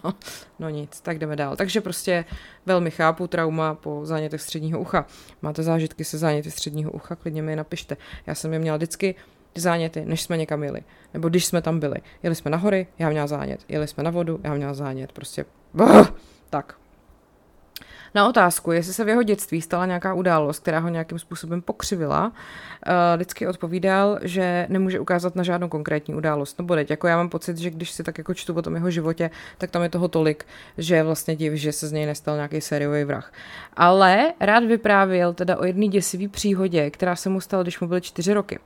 no 0.59 0.69
nic, 0.69 1.01
tak 1.01 1.19
jdeme 1.19 1.37
dál. 1.37 1.57
Takže 1.57 1.81
prostě 1.81 2.25
velmi 2.67 2.91
chápu 2.91 3.27
trauma 3.27 3.75
po 3.75 4.01
zánětech 4.05 4.41
středního 4.41 4.81
ucha. 4.81 5.07
Máte 5.43 5.63
zážitky 5.63 6.05
se 6.05 6.19
záněty 6.19 6.51
středního 6.51 6.91
ucha, 6.91 7.17
klidně 7.17 7.43
mi 7.43 7.53
je 7.53 7.57
napište. 7.57 7.97
Já 8.27 8.35
jsem 8.35 8.53
je 8.53 8.59
měla 8.59 8.77
vždycky 8.77 9.15
ty 9.53 9.61
záněty, 9.61 10.05
než 10.05 10.23
jsme 10.23 10.37
někam 10.37 10.63
jeli. 10.63 10.81
Nebo 11.15 11.29
když 11.29 11.45
jsme 11.47 11.63
tam 11.63 11.81
byli. 11.81 11.97
Jeli 12.23 12.35
jsme 12.35 12.51
na 12.51 12.59
hory, 12.59 12.87
já 12.99 13.11
měla 13.11 13.27
zánět. 13.27 13.61
Jeli 13.69 13.89
jsme 13.89 14.03
na 14.03 14.11
vodu, 14.11 14.41
já 14.45 14.55
měla 14.55 14.75
zánět. 14.75 15.13
Prostě, 15.13 15.45
bah, 15.75 16.09
tak. 16.51 16.82
Na 18.15 18.29
otázku, 18.29 18.73
jestli 18.73 18.93
se 18.93 19.05
v 19.05 19.09
jeho 19.09 19.23
dětství 19.23 19.63
stala 19.63 19.87
nějaká 19.87 20.15
událost, 20.15 20.59
která 20.59 20.79
ho 20.79 20.89
nějakým 20.89 21.19
způsobem 21.19 21.63
pokřivila, 21.63 22.33
eh, 22.87 23.17
vždycky 23.17 23.47
odpovídal, 23.47 24.19
že 24.23 24.67
nemůže 24.69 25.01
ukázat 25.01 25.37
na 25.37 25.43
žádnou 25.43 25.69
konkrétní 25.69 26.15
událost. 26.15 26.59
No 26.59 26.65
bodeť, 26.65 26.91
jako 26.91 27.07
já 27.07 27.17
mám 27.17 27.29
pocit, 27.29 27.59
že 27.59 27.71
když 27.71 27.91
si 27.91 28.03
tak 28.03 28.19
jako 28.19 28.35
čtu 28.35 28.55
o 28.55 28.63
tom 28.63 28.75
jeho 28.75 28.91
životě, 28.91 29.31
tak 29.59 29.71
tam 29.71 29.83
je 29.83 29.89
toho 29.89 30.09
tolik, 30.09 30.47
že 30.79 31.03
vlastně 31.03 31.37
div, 31.37 31.53
že 31.53 31.73
se 31.73 31.89
z 31.89 31.93
něj 31.93 32.07
nestal 32.07 32.37
nějaký 32.37 32.61
sériový 32.61 33.05
vrah. 33.05 33.33
Ale 33.77 34.33
rád 34.41 34.65
vyprávěl 34.65 35.35
teda 35.35 35.57
o 35.57 35.65
jedné 35.65 35.89
děsivé 35.89 36.29
příhodě, 36.29 36.91
která 36.91 37.17
se 37.17 37.29
mu 37.29 37.41
stala, 37.41 37.63
když 37.63 37.81
mu 37.81 37.89
byly 37.89 38.01
čtyři 38.01 38.33
roky. 38.35 38.59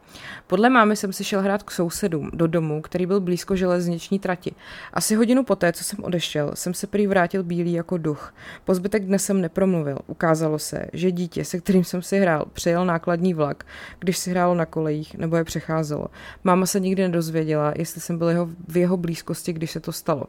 Podle 0.47 0.71
mámy 0.71 0.97
jsem 0.97 1.12
si 1.12 1.25
šel 1.25 1.41
hrát 1.41 1.62
k 1.62 1.71
sousedům 1.71 2.31
do 2.35 2.47
domu, 2.47 2.83
který 2.83 3.07
byl 3.07 3.21
blízko 3.21 3.57
železniční 3.57 4.19
trati. 4.19 4.55
Asi 4.93 5.15
hodinu 5.15 5.45
poté, 5.45 5.73
co 5.73 5.85
jsem 5.85 6.05
odešel, 6.05 6.50
jsem 6.55 6.75
se 6.75 6.87
prý 6.87 7.07
vrátil 7.07 7.43
bílý 7.43 7.73
jako 7.73 7.99
duch. 7.99 8.35
Po 8.65 8.75
zbytek 8.75 9.05
dne 9.05 9.19
jsem 9.19 9.36
nepromluvil. 9.40 9.99
Ukázalo 10.07 10.59
se, 10.59 10.87
že 10.93 11.11
dítě, 11.11 11.45
se 11.45 11.59
kterým 11.59 11.85
jsem 11.85 12.02
si 12.02 12.19
hrál, 12.19 12.45
přejel 12.52 12.85
nákladní 12.85 13.35
vlak, 13.35 13.64
když 13.99 14.19
si 14.19 14.31
hrálo 14.31 14.55
na 14.55 14.66
kolejích 14.66 15.14
nebo 15.14 15.37
je 15.37 15.45
přecházelo. 15.45 16.07
Máma 16.45 16.66
se 16.66 16.81
nikdy 16.81 17.02
nedozvěděla, 17.02 17.73
jestli 17.76 18.00
jsem 18.00 18.19
byl 18.19 18.28
jeho, 18.28 18.49
v 18.69 18.76
jeho 18.76 18.97
blízkosti, 18.97 19.52
když 19.52 19.71
se 19.71 19.81
to 19.81 19.93
stalo. 19.93 20.25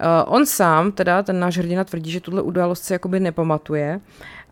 Uh, 0.00 0.34
on 0.34 0.46
sám, 0.46 0.92
teda 0.92 1.22
ten 1.22 1.40
náš 1.40 1.58
hrdina 1.58 1.84
tvrdí, 1.84 2.10
že 2.10 2.20
tuhle 2.20 2.42
událost 2.42 2.82
se 2.82 2.94
jakoby 2.94 3.20
nepamatuje, 3.20 4.00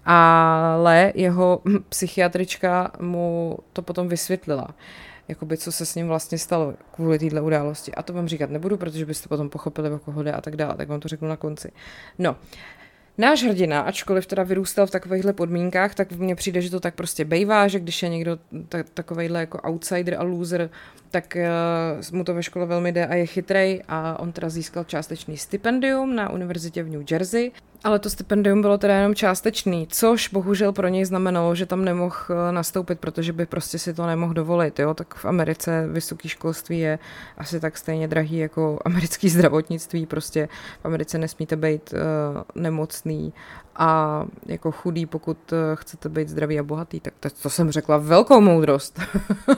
ale 0.05 1.12
jeho 1.15 1.62
psychiatrička 1.89 2.93
mu 3.01 3.59
to 3.73 3.83
potom 3.83 4.09
vysvětlila 4.09 4.69
jakoby, 5.29 5.57
co 5.57 5.73
se 5.73 5.87
s 5.87 5.95
ním 5.95 6.09
vlastně 6.09 6.39
stalo 6.39 6.75
kvůli 6.95 7.19
téhle 7.19 7.41
události. 7.41 7.95
A 7.95 8.03
to 8.03 8.12
vám 8.12 8.29
říkat 8.29 8.51
nebudu, 8.51 8.77
protože 8.77 9.07
byste 9.07 9.29
potom 9.29 9.51
pochopili, 9.51 9.91
o 9.91 9.99
koho 9.99 10.23
jde 10.23 10.33
a 10.33 10.41
tak 10.41 10.57
dále, 10.57 10.75
tak 10.75 10.89
vám 10.89 11.01
to 11.01 11.09
řeknu 11.09 11.29
na 11.29 11.37
konci. 11.37 11.73
No, 12.19 12.37
Náš 13.19 13.42
hrdina, 13.42 13.81
ačkoliv 13.81 14.26
teda 14.26 14.42
vyrůstal 14.42 14.87
v 14.87 14.90
takovýchhle 14.90 15.33
podmínkách, 15.33 15.95
tak 15.95 16.12
mně 16.12 16.35
přijde, 16.35 16.61
že 16.61 16.71
to 16.71 16.81
tak 16.81 16.95
prostě 16.95 17.25
bejvá, 17.25 17.69
že 17.69 17.81
když 17.81 18.02
je 18.02 18.09
někdo 18.09 18.38
ta, 18.69 18.78
takovejhle 18.95 19.40
jako 19.40 19.61
outsider 19.61 20.16
a 20.19 20.23
loser, 20.23 20.71
tak 21.11 21.37
uh, 21.37 22.16
mu 22.19 22.25
to 22.25 22.35
ve 22.35 22.42
škole 22.42 22.66
velmi 22.66 22.92
jde 22.92 23.07
a 23.07 23.14
je 23.14 23.26
chytrej. 23.26 23.83
A 23.88 24.21
on 24.21 24.33
teda 24.33 24.49
získal 24.49 24.85
částečný 24.85 25.37
stipendium 25.37 26.16
na 26.16 26.31
univerzitě 26.31 26.83
v 26.83 26.88
New 26.88 27.04
Jersey 27.11 27.52
ale 27.85 27.99
to 27.99 28.11
stipendium 28.11 28.61
bylo 28.61 28.79
teda 28.79 28.95
jenom 28.95 29.15
částečný, 29.15 29.87
což 29.91 30.29
bohužel 30.29 30.73
pro 30.73 30.89
něj 30.89 31.05
znamenalo, 31.05 31.55
že 31.55 31.67
tam 31.67 31.85
nemohl 31.85 32.17
eh, 32.31 32.53
nastoupit, 32.53 33.01
protože 33.01 33.33
by 33.33 33.47
prostě 33.47 33.79
si 33.79 33.95
to 33.95 34.07
nemohl 34.07 34.35
dovolit. 34.35 34.79
Jo? 34.79 34.95
Tak 34.95 35.15
v 35.15 35.25
Americe 35.25 35.87
vysoké 35.87 36.29
školství 36.29 36.79
je 36.79 36.99
asi 37.39 37.61
tak 37.61 37.79
stejně 37.79 38.09
drahý 38.09 38.37
jako 38.37 38.79
americký 38.85 39.29
zdravotnictví. 39.29 40.07
Prostě 40.07 40.49
v 40.83 40.85
Americe 40.85 41.19
nesmíte 41.19 41.57
být 41.57 41.93
uh, 41.93 42.62
nemocný 42.62 43.33
a 43.76 44.23
jako 44.47 44.73
chudý, 44.73 45.07
pokud 45.07 45.52
uh, 45.52 45.59
chcete 45.75 46.09
být 46.09 46.29
zdravý 46.29 46.59
a 46.59 46.62
bohatý. 46.62 47.00
Tak 47.00 47.14
to, 47.21 47.29
to 47.43 47.50
jsem 47.50 47.71
řekla 47.71 47.97
velkou 47.97 48.41
moudrost. 48.41 49.00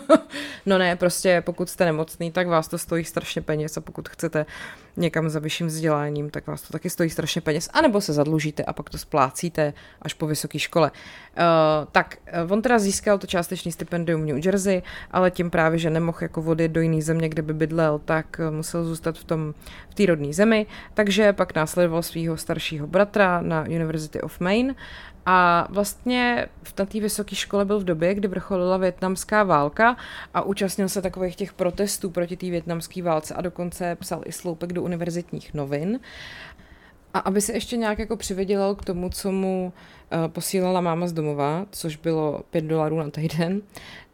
no 0.66 0.78
ne, 0.78 0.96
prostě 0.96 1.42
pokud 1.46 1.70
jste 1.70 1.84
nemocný, 1.84 2.30
tak 2.32 2.48
vás 2.48 2.68
to 2.68 2.78
stojí 2.78 3.04
strašně 3.04 3.42
peněz 3.42 3.76
a 3.76 3.80
pokud 3.80 4.08
chcete 4.08 4.46
někam 4.96 5.28
za 5.28 5.40
vyšším 5.40 5.66
vzděláním, 5.66 6.30
tak 6.30 6.46
vás 6.46 6.62
to 6.62 6.72
taky 6.72 6.90
stojí 6.90 7.10
strašně 7.10 7.40
peněz. 7.40 7.68
A 7.72 7.80
nebo 7.80 8.00
se 8.00 8.12
zadlužíte 8.12 8.64
a 8.64 8.72
pak 8.72 8.90
to 8.90 8.98
splácíte 8.98 9.72
až 10.02 10.14
po 10.14 10.26
vysoké 10.26 10.58
škole. 10.58 10.90
Uh, 10.90 11.86
tak, 11.92 12.16
eh, 12.26 12.42
on 12.42 12.62
teda 12.62 12.78
získal 12.78 13.18
to 13.18 13.26
částečný 13.26 13.72
stipendium 13.72 14.22
v 14.22 14.26
New 14.26 14.46
Jersey, 14.46 14.82
ale 15.10 15.30
tím 15.30 15.50
právě, 15.50 15.78
že 15.78 15.90
nemohl 15.90 16.18
jako 16.20 16.42
vody 16.42 16.68
do 16.68 16.80
jiné 16.80 17.02
země, 17.02 17.28
kde 17.28 17.42
by 17.42 17.54
bydlel, 17.54 18.00
tak 18.04 18.40
eh, 18.40 18.50
musel 18.50 18.84
zůstat 18.84 19.18
v 19.18 19.24
tom 19.24 19.54
v 19.90 19.94
té 19.94 20.06
rodné 20.06 20.32
zemi, 20.32 20.66
takže 20.94 21.32
pak 21.32 21.54
následoval 21.54 22.02
svého 22.02 22.36
staršího 22.36 22.86
bratra 22.86 23.40
na 23.40 23.66
University 24.04 24.20
of 24.20 24.40
Maine 24.40 24.74
a 25.26 25.68
vlastně 25.70 26.46
v 26.62 26.72
té 26.72 27.00
vysoké 27.00 27.36
škole 27.36 27.64
byl 27.64 27.80
v 27.80 27.84
době, 27.84 28.14
kdy 28.14 28.28
vrcholila 28.28 28.76
větnamská 28.76 29.42
válka 29.42 29.96
a 30.34 30.42
účastnil 30.42 30.88
se 30.88 31.02
takových 31.02 31.36
těch 31.36 31.52
protestů 31.52 32.10
proti 32.10 32.36
té 32.36 32.50
větnamské 32.50 33.02
válce 33.02 33.34
a 33.34 33.40
dokonce 33.40 33.96
psal 34.00 34.22
i 34.24 34.32
sloupek 34.32 34.72
do 34.72 34.82
univerzitních 34.82 35.54
novin. 35.54 36.00
A 37.14 37.18
aby 37.18 37.40
se 37.40 37.52
ještě 37.52 37.76
nějak 37.76 37.98
jako 37.98 38.16
přivydělal 38.16 38.74
k 38.74 38.84
tomu, 38.84 39.10
co 39.10 39.32
mu 39.32 39.72
uh, 40.12 40.28
posílala 40.28 40.80
máma 40.80 41.06
z 41.06 41.12
domova, 41.12 41.66
což 41.70 41.96
bylo 41.96 42.42
5 42.50 42.64
dolarů 42.64 42.98
na 42.98 43.10
týden, 43.10 43.62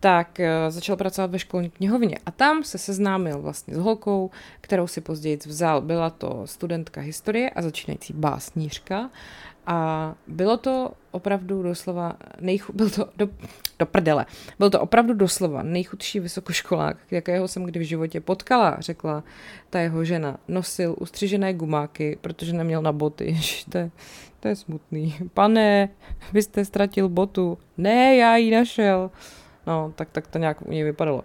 tak 0.00 0.38
uh, 0.38 0.46
začal 0.68 0.96
pracovat 0.96 1.30
ve 1.30 1.38
školní 1.38 1.70
knihovně. 1.70 2.18
A 2.26 2.30
tam 2.30 2.64
se 2.64 2.78
seznámil 2.78 3.38
vlastně 3.40 3.74
s 3.74 3.78
holkou, 3.78 4.30
kterou 4.60 4.86
si 4.86 5.00
později 5.00 5.38
vzal. 5.46 5.80
Byla 5.80 6.10
to 6.10 6.42
studentka 6.44 7.00
historie 7.00 7.50
a 7.50 7.62
začínající 7.62 8.12
básnířka. 8.12 9.10
A 9.66 10.14
bylo 10.26 10.56
to 10.56 10.92
opravdu 11.10 11.62
doslova, 11.62 12.12
nejchu, 12.40 12.72
byl 12.72 12.90
to 12.90 13.08
do, 13.16 13.28
do 13.78 13.86
prdele, 13.86 14.26
byl 14.58 14.70
to 14.70 14.80
opravdu 14.80 15.14
doslova 15.14 15.62
nejchudší 15.62 16.20
vysokoškolák, 16.20 16.96
jakého 17.10 17.48
jsem 17.48 17.64
kdy 17.64 17.80
v 17.80 17.82
životě 17.82 18.20
potkala, 18.20 18.76
řekla 18.78 19.22
ta 19.70 19.80
jeho 19.80 20.04
žena. 20.04 20.38
Nosil 20.48 20.96
ustřižené 20.98 21.54
gumáky, 21.54 22.18
protože 22.20 22.52
neměl 22.52 22.82
na 22.82 22.92
boty. 22.92 23.40
to, 23.70 23.78
je, 23.78 23.90
to 24.40 24.48
je 24.48 24.56
smutný. 24.56 25.16
Pane, 25.34 25.88
vy 26.32 26.42
jste 26.42 26.64
ztratil 26.64 27.08
botu. 27.08 27.58
Ne, 27.78 28.16
já 28.16 28.36
ji 28.36 28.50
našel. 28.50 29.10
No, 29.66 29.92
tak, 29.96 30.08
tak 30.12 30.26
to 30.26 30.38
nějak 30.38 30.62
u 30.62 30.70
něj 30.70 30.84
vypadalo. 30.84 31.16
Uh, 31.16 31.24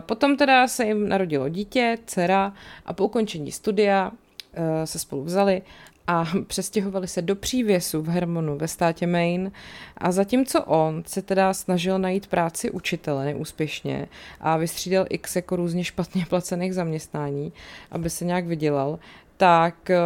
potom 0.00 0.36
teda 0.36 0.68
se 0.68 0.84
jim 0.84 1.08
narodilo 1.08 1.48
dítě, 1.48 1.98
dcera 2.06 2.52
a 2.86 2.92
po 2.92 3.04
ukončení 3.04 3.52
studia 3.52 4.10
uh, 4.10 4.64
se 4.84 4.98
spolu 4.98 5.24
vzali 5.24 5.62
a 6.06 6.24
přestěhovali 6.46 7.08
se 7.08 7.22
do 7.22 7.36
přívěsu 7.36 8.02
v 8.02 8.08
Hermonu 8.08 8.58
ve 8.58 8.68
státě 8.68 9.06
Maine. 9.06 9.50
A 9.96 10.12
zatímco 10.12 10.64
on 10.64 11.02
se 11.06 11.22
teda 11.22 11.54
snažil 11.54 11.98
najít 11.98 12.26
práci 12.26 12.70
učitele 12.70 13.24
neúspěšně 13.24 14.08
a 14.40 14.56
vystřídal 14.56 15.06
x 15.10 15.36
jako 15.36 15.56
různě 15.56 15.84
špatně 15.84 16.26
placených 16.26 16.74
zaměstnání, 16.74 17.52
aby 17.90 18.10
se 18.10 18.24
nějak 18.24 18.46
vydělal, 18.46 18.98
tak 19.36 19.90
eh, 19.90 19.98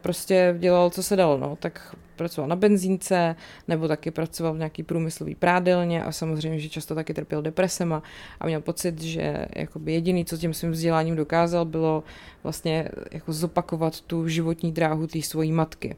prostě 0.00 0.54
dělal, 0.58 0.90
co 0.90 1.02
se 1.02 1.16
dalo, 1.16 1.38
no, 1.38 1.56
tak 1.56 1.96
pracoval 2.20 2.48
na 2.48 2.56
benzínce, 2.56 3.36
nebo 3.68 3.88
taky 3.88 4.10
pracoval 4.10 4.54
v 4.54 4.58
nějaký 4.58 4.82
průmyslový 4.82 5.34
prádelně 5.34 6.04
a 6.04 6.12
samozřejmě, 6.12 6.58
že 6.58 6.68
často 6.68 6.94
taky 6.94 7.14
trpěl 7.14 7.42
depresema 7.42 8.02
a 8.40 8.46
měl 8.46 8.60
pocit, 8.60 9.02
že 9.02 9.46
jakoby 9.56 9.92
jediný, 9.92 10.24
co 10.24 10.36
tím 10.36 10.54
svým 10.54 10.70
vzděláním 10.72 11.16
dokázal, 11.16 11.64
bylo 11.64 12.04
vlastně 12.42 12.88
jako 13.12 13.32
zopakovat 13.32 14.00
tu 14.00 14.28
životní 14.28 14.72
dráhu 14.72 15.06
té 15.06 15.22
svojí 15.22 15.52
matky. 15.52 15.96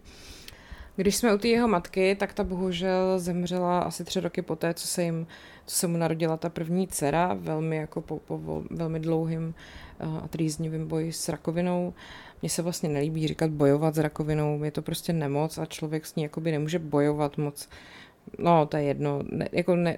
Když 0.97 1.17
jsme 1.17 1.35
u 1.35 1.39
té 1.39 1.49
jeho 1.49 1.69
matky, 1.69 2.15
tak 2.15 2.35
ta 2.35 2.45
bohužel 2.45 3.19
zemřela 3.19 3.81
asi 3.81 4.05
tři 4.05 4.21
roky 4.21 4.43
poté, 4.43 4.75
co 4.75 4.87
se, 4.87 5.03
jim, 5.03 5.27
co 5.67 5.77
se 5.77 5.87
mu 5.87 5.97
narodila 5.97 6.37
ta 6.37 6.49
první 6.49 6.89
dcera, 6.89 7.35
velmi 7.35 7.77
jako 7.77 8.01
po, 8.01 8.19
po 8.19 8.63
velmi 8.71 9.01
dlouhým 9.01 9.55
eh, 10.01 10.07
a 10.25 10.29
trýznivým 10.29 10.89
boji 10.89 11.13
s 11.13 11.29
rakovinou. 11.29 11.95
Mně 12.43 12.49
se 12.49 12.63
vlastně 12.63 12.89
nelíbí 12.89 13.29
říkat 13.29 13.51
bojovat 13.51 13.95
s 13.95 13.99
rakovinou, 13.99 14.65
je 14.65 14.71
to 14.71 14.83
prostě 14.83 15.13
nemoc 15.13 15.59
a 15.59 15.67
člověk 15.67 16.07
s 16.07 16.15
ní 16.15 16.23
jakoby 16.23 16.53
nemůže 16.53 16.79
bojovat 16.79 17.39
moc. 17.39 17.69
No, 18.39 18.67
to 18.67 18.77
je 18.77 18.83
jedno. 18.83 19.21
Ne, 19.31 19.49
jako 19.53 19.77
ne, 19.77 19.97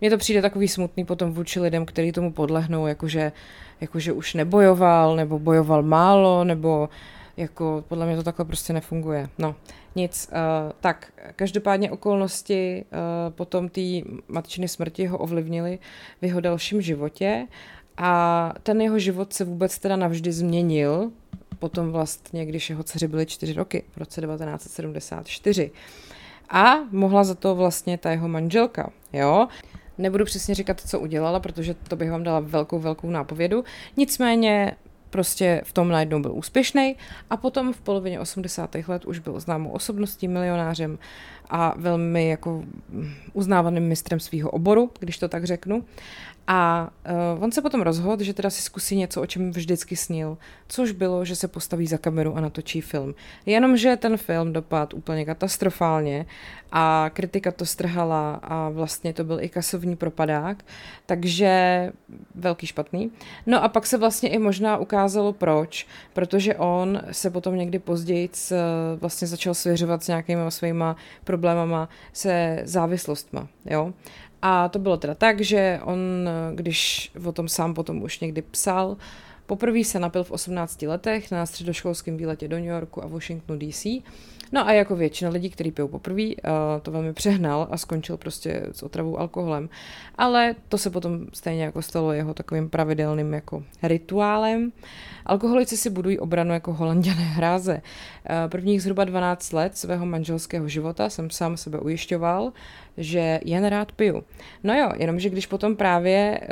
mně 0.00 0.10
to 0.10 0.18
přijde 0.18 0.42
takový 0.42 0.68
smutný 0.68 1.04
potom 1.04 1.32
vůči 1.32 1.60
lidem, 1.60 1.86
kteří 1.86 2.12
tomu 2.12 2.32
podlehnou, 2.32 2.86
jakože, 2.86 3.32
jakože 3.80 4.12
už 4.12 4.34
nebojoval, 4.34 5.16
nebo 5.16 5.38
bojoval 5.38 5.82
málo, 5.82 6.44
nebo 6.44 6.88
jako 7.36 7.84
podle 7.88 8.06
mě 8.06 8.16
to 8.16 8.22
takhle 8.22 8.44
prostě 8.44 8.72
nefunguje. 8.72 9.28
No, 9.38 9.54
nic. 9.96 10.30
Uh, 10.32 10.72
tak, 10.80 11.12
každopádně 11.36 11.90
okolnosti 11.90 12.84
uh, 12.84 13.34
potom 13.34 13.68
té 13.68 13.80
matčiny 14.28 14.68
smrti 14.68 15.06
ho 15.06 15.18
ovlivnily 15.18 15.78
v 16.20 16.24
jeho 16.24 16.40
dalším 16.40 16.82
životě 16.82 17.46
a 17.96 18.52
ten 18.62 18.80
jeho 18.80 18.98
život 18.98 19.32
se 19.32 19.44
vůbec 19.44 19.78
teda 19.78 19.96
navždy 19.96 20.32
změnil, 20.32 21.10
potom 21.58 21.90
vlastně, 21.90 22.46
když 22.46 22.70
jeho 22.70 22.82
dceři 22.82 23.08
byly 23.08 23.26
čtyři 23.26 23.52
roky, 23.52 23.84
v 23.92 23.96
roce 23.96 24.20
1974. 24.20 25.70
A 26.50 26.74
mohla 26.90 27.24
za 27.24 27.34
to 27.34 27.54
vlastně 27.54 27.98
ta 27.98 28.10
jeho 28.10 28.28
manželka, 28.28 28.90
jo. 29.12 29.48
Nebudu 29.98 30.24
přesně 30.24 30.54
říkat, 30.54 30.80
co 30.80 31.00
udělala, 31.00 31.40
protože 31.40 31.74
to 31.74 31.96
bych 31.96 32.10
vám 32.10 32.22
dala 32.22 32.40
velkou, 32.40 32.78
velkou 32.78 33.10
nápovědu. 33.10 33.64
Nicméně 33.96 34.76
prostě 35.10 35.62
v 35.64 35.72
tom 35.72 35.88
najednou 35.88 36.20
byl 36.20 36.32
úspěšný 36.32 36.96
a 37.30 37.36
potom 37.36 37.72
v 37.72 37.80
polovině 37.80 38.20
80. 38.20 38.76
let 38.88 39.04
už 39.04 39.18
byl 39.18 39.40
známou 39.40 39.70
osobností, 39.70 40.28
milionářem 40.28 40.98
a 41.50 41.74
velmi 41.76 42.28
jako 42.28 42.64
uznávaným 43.32 43.88
mistrem 43.88 44.20
svého 44.20 44.50
oboru, 44.50 44.90
když 44.98 45.18
to 45.18 45.28
tak 45.28 45.44
řeknu. 45.44 45.84
A 46.50 46.90
uh, 47.36 47.44
on 47.44 47.52
se 47.52 47.62
potom 47.62 47.80
rozhodl, 47.80 48.22
že 48.22 48.34
teda 48.34 48.50
si 48.50 48.62
zkusí 48.62 48.96
něco, 48.96 49.22
o 49.22 49.26
čem 49.26 49.50
vždycky 49.50 49.96
snil, 49.96 50.38
což 50.68 50.92
bylo, 50.92 51.24
že 51.24 51.36
se 51.36 51.48
postaví 51.48 51.86
za 51.86 51.98
kameru 51.98 52.36
a 52.36 52.40
natočí 52.40 52.80
film. 52.80 53.14
Jenomže 53.46 53.96
ten 53.96 54.16
film 54.16 54.52
dopad 54.52 54.94
úplně 54.94 55.24
katastrofálně 55.24 56.26
a 56.72 57.10
kritika 57.12 57.52
to 57.52 57.66
strhala 57.66 58.34
a 58.34 58.68
vlastně 58.68 59.12
to 59.12 59.24
byl 59.24 59.40
i 59.40 59.48
kasovní 59.48 59.96
propadák, 59.96 60.64
takže 61.06 61.92
velký 62.34 62.66
špatný. 62.66 63.10
No 63.46 63.64
a 63.64 63.68
pak 63.68 63.86
se 63.86 63.98
vlastně 63.98 64.28
i 64.28 64.38
možná 64.38 64.76
ukázal, 64.76 65.18
docházelo 65.18 65.32
proč, 65.32 65.86
protože 66.12 66.54
on 66.54 67.02
se 67.12 67.30
potom 67.30 67.56
někdy 67.56 67.78
později 67.78 68.30
vlastně 69.00 69.28
začal 69.28 69.54
svěřovat 69.54 70.02
s 70.02 70.08
nějakýma 70.08 70.50
svýma 70.50 70.96
problémama 71.24 71.88
se 72.12 72.60
závislostma, 72.64 73.48
jo. 73.64 73.92
A 74.42 74.68
to 74.68 74.78
bylo 74.78 74.96
teda 74.96 75.14
tak, 75.14 75.40
že 75.40 75.80
on, 75.84 75.98
když 76.54 77.10
o 77.24 77.32
tom 77.32 77.48
sám 77.48 77.74
potom 77.74 78.02
už 78.02 78.20
někdy 78.20 78.42
psal, 78.42 78.96
poprvé 79.46 79.84
se 79.84 79.98
napil 79.98 80.24
v 80.24 80.30
18 80.30 80.82
letech 80.82 81.30
na 81.30 81.46
středoškolském 81.46 82.16
výletě 82.16 82.48
do 82.48 82.56
New 82.56 82.66
Yorku 82.66 83.04
a 83.04 83.06
Washingtonu 83.06 83.58
DC 83.58 83.86
No 84.52 84.66
a 84.66 84.72
jako 84.72 84.96
většina 84.96 85.30
lidí, 85.30 85.50
kteří 85.50 85.70
pijou 85.70 85.88
poprvé, 85.88 86.22
uh, 86.22 86.32
to 86.82 86.90
velmi 86.90 87.12
přehnal 87.12 87.68
a 87.70 87.76
skončil 87.76 88.16
prostě 88.16 88.62
s 88.72 88.82
otravou 88.82 89.18
alkoholem. 89.18 89.68
Ale 90.14 90.54
to 90.68 90.78
se 90.78 90.90
potom 90.90 91.26
stejně 91.32 91.64
jako 91.64 91.82
stalo 91.82 92.12
jeho 92.12 92.34
takovým 92.34 92.70
pravidelným 92.70 93.32
jako 93.32 93.62
rituálem. 93.82 94.72
Alkoholici 95.26 95.76
si 95.76 95.90
budují 95.90 96.18
obranu 96.18 96.52
jako 96.52 96.72
holanděné 96.72 97.22
hráze. 97.22 97.74
Uh, 97.74 98.50
prvních 98.50 98.82
zhruba 98.82 99.04
12 99.04 99.52
let 99.52 99.76
svého 99.76 100.06
manželského 100.06 100.68
života 100.68 101.10
jsem 101.10 101.30
sám 101.30 101.56
sebe 101.56 101.78
ujišťoval, 101.78 102.52
že 102.96 103.40
jen 103.44 103.66
rád 103.66 103.92
piju. 103.92 104.24
No 104.64 104.74
jo, 104.74 104.92
jenomže 104.96 105.30
když 105.30 105.46
potom 105.46 105.76
právě 105.76 106.40
uh, 106.42 106.46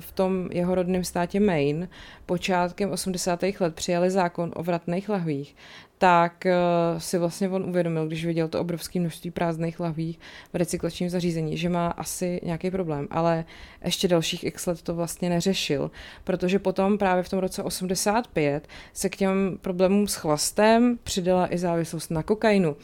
v 0.00 0.12
tom 0.12 0.48
jeho 0.52 0.74
rodném 0.74 1.04
státě 1.04 1.40
Maine 1.40 1.88
počátkem 2.26 2.90
80. 2.90 3.40
let 3.60 3.74
přijali 3.74 4.10
zákon 4.10 4.52
o 4.54 4.62
vratných 4.62 5.08
lahvích, 5.08 5.56
tak 6.02 6.44
uh, 6.46 6.98
si 6.98 7.18
vlastně 7.18 7.48
on 7.48 7.64
uvědomil, 7.64 8.06
když 8.06 8.24
viděl 8.26 8.48
to 8.48 8.60
obrovské 8.60 9.00
množství 9.00 9.30
prázdných 9.30 9.80
lahví 9.80 10.18
v 10.52 10.56
recyklačním 10.56 11.10
zařízení, 11.10 11.56
že 11.56 11.68
má 11.68 11.88
asi 11.88 12.40
nějaký 12.42 12.70
problém, 12.70 13.08
ale 13.10 13.44
ještě 13.84 14.08
dalších 14.08 14.44
x 14.44 14.66
let 14.66 14.82
to 14.82 14.94
vlastně 14.94 15.30
neřešil, 15.30 15.90
protože 16.24 16.58
potom 16.58 16.98
právě 16.98 17.22
v 17.22 17.28
tom 17.28 17.38
roce 17.38 17.62
85 17.62 18.68
se 18.92 19.08
k 19.08 19.16
těm 19.16 19.58
problémům 19.60 20.08
s 20.08 20.14
chlastem 20.14 20.98
přidala 21.02 21.54
i 21.54 21.58
závislost 21.58 22.10
na 22.10 22.22
kokainu. 22.22 22.76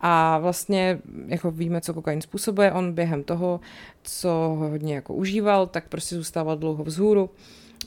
A 0.00 0.38
vlastně, 0.38 0.98
jako 1.26 1.50
víme, 1.50 1.80
co 1.80 1.94
kokain 1.94 2.20
způsobuje, 2.20 2.72
on 2.72 2.92
během 2.92 3.24
toho, 3.24 3.60
co 4.02 4.28
ho 4.28 4.68
hodně 4.68 4.94
jako 4.94 5.14
užíval, 5.14 5.66
tak 5.66 5.88
prostě 5.88 6.16
zůstával 6.16 6.56
dlouho 6.56 6.84
vzhůru 6.84 7.30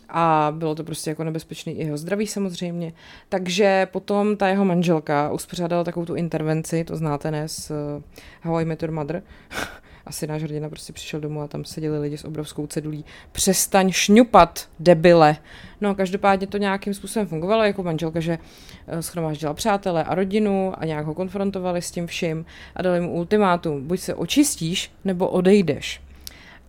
a 0.10 0.54
bylo 0.58 0.75
to 0.75 0.84
prostě 0.84 1.10
jako 1.10 1.24
nebezpečný 1.24 1.74
i 1.74 1.84
jeho 1.84 1.98
zdraví 1.98 2.27
samozřejmě. 2.27 2.94
Takže 3.30 3.88
potom 3.92 4.38
ta 4.38 4.48
jeho 4.48 4.66
manželka 4.66 5.32
uspořádala 5.32 5.84
takovou 5.84 6.06
tu 6.06 6.16
intervenci, 6.16 6.84
to 6.84 6.96
znáte 6.96 7.32
ne, 7.32 7.48
s 7.48 7.72
uh, 7.72 8.04
How 8.42 8.60
I 8.60 8.66
Met 8.66 8.82
Your 8.82 8.92
Mother. 8.92 9.24
Asi 10.06 10.27
náš 10.27 10.44
hrdina 10.44 10.70
prostě 10.70 10.94
přišel 10.94 11.20
domů 11.20 11.42
a 11.42 11.48
tam 11.48 11.66
seděli 11.66 12.00
lidi 12.00 12.18
s 12.18 12.25
obrovskou 12.25 12.68
cedulí. 12.68 13.06
Přestaň 13.32 13.92
šňupat, 13.92 14.70
debile. 14.80 15.38
No, 15.82 15.96
každopádně 15.96 16.48
to 16.48 16.58
nějakým 16.58 16.94
způsobem 16.94 17.27
fungovalo 17.27 17.63
jako 17.63 17.84
manželka, 17.84 18.20
že 18.20 18.38
uh, 18.38 19.00
schromáždila 19.00 19.54
přátele 19.54 20.04
a 20.04 20.16
rodinu 20.16 20.74
a 20.77 20.86
nějak 20.86 21.06
ho 21.06 21.13
konfrontovali 21.13 21.82
s 21.82 21.92
tím 21.92 22.08
vším 22.08 22.46
a 22.75 22.82
dali 22.82 23.01
mu 23.01 23.12
ultimátum. 23.12 23.88
Buď 23.88 24.00
se 24.00 24.16
očistíš, 24.16 24.92
nebo 25.06 25.27
odejdeš. 25.27 26.07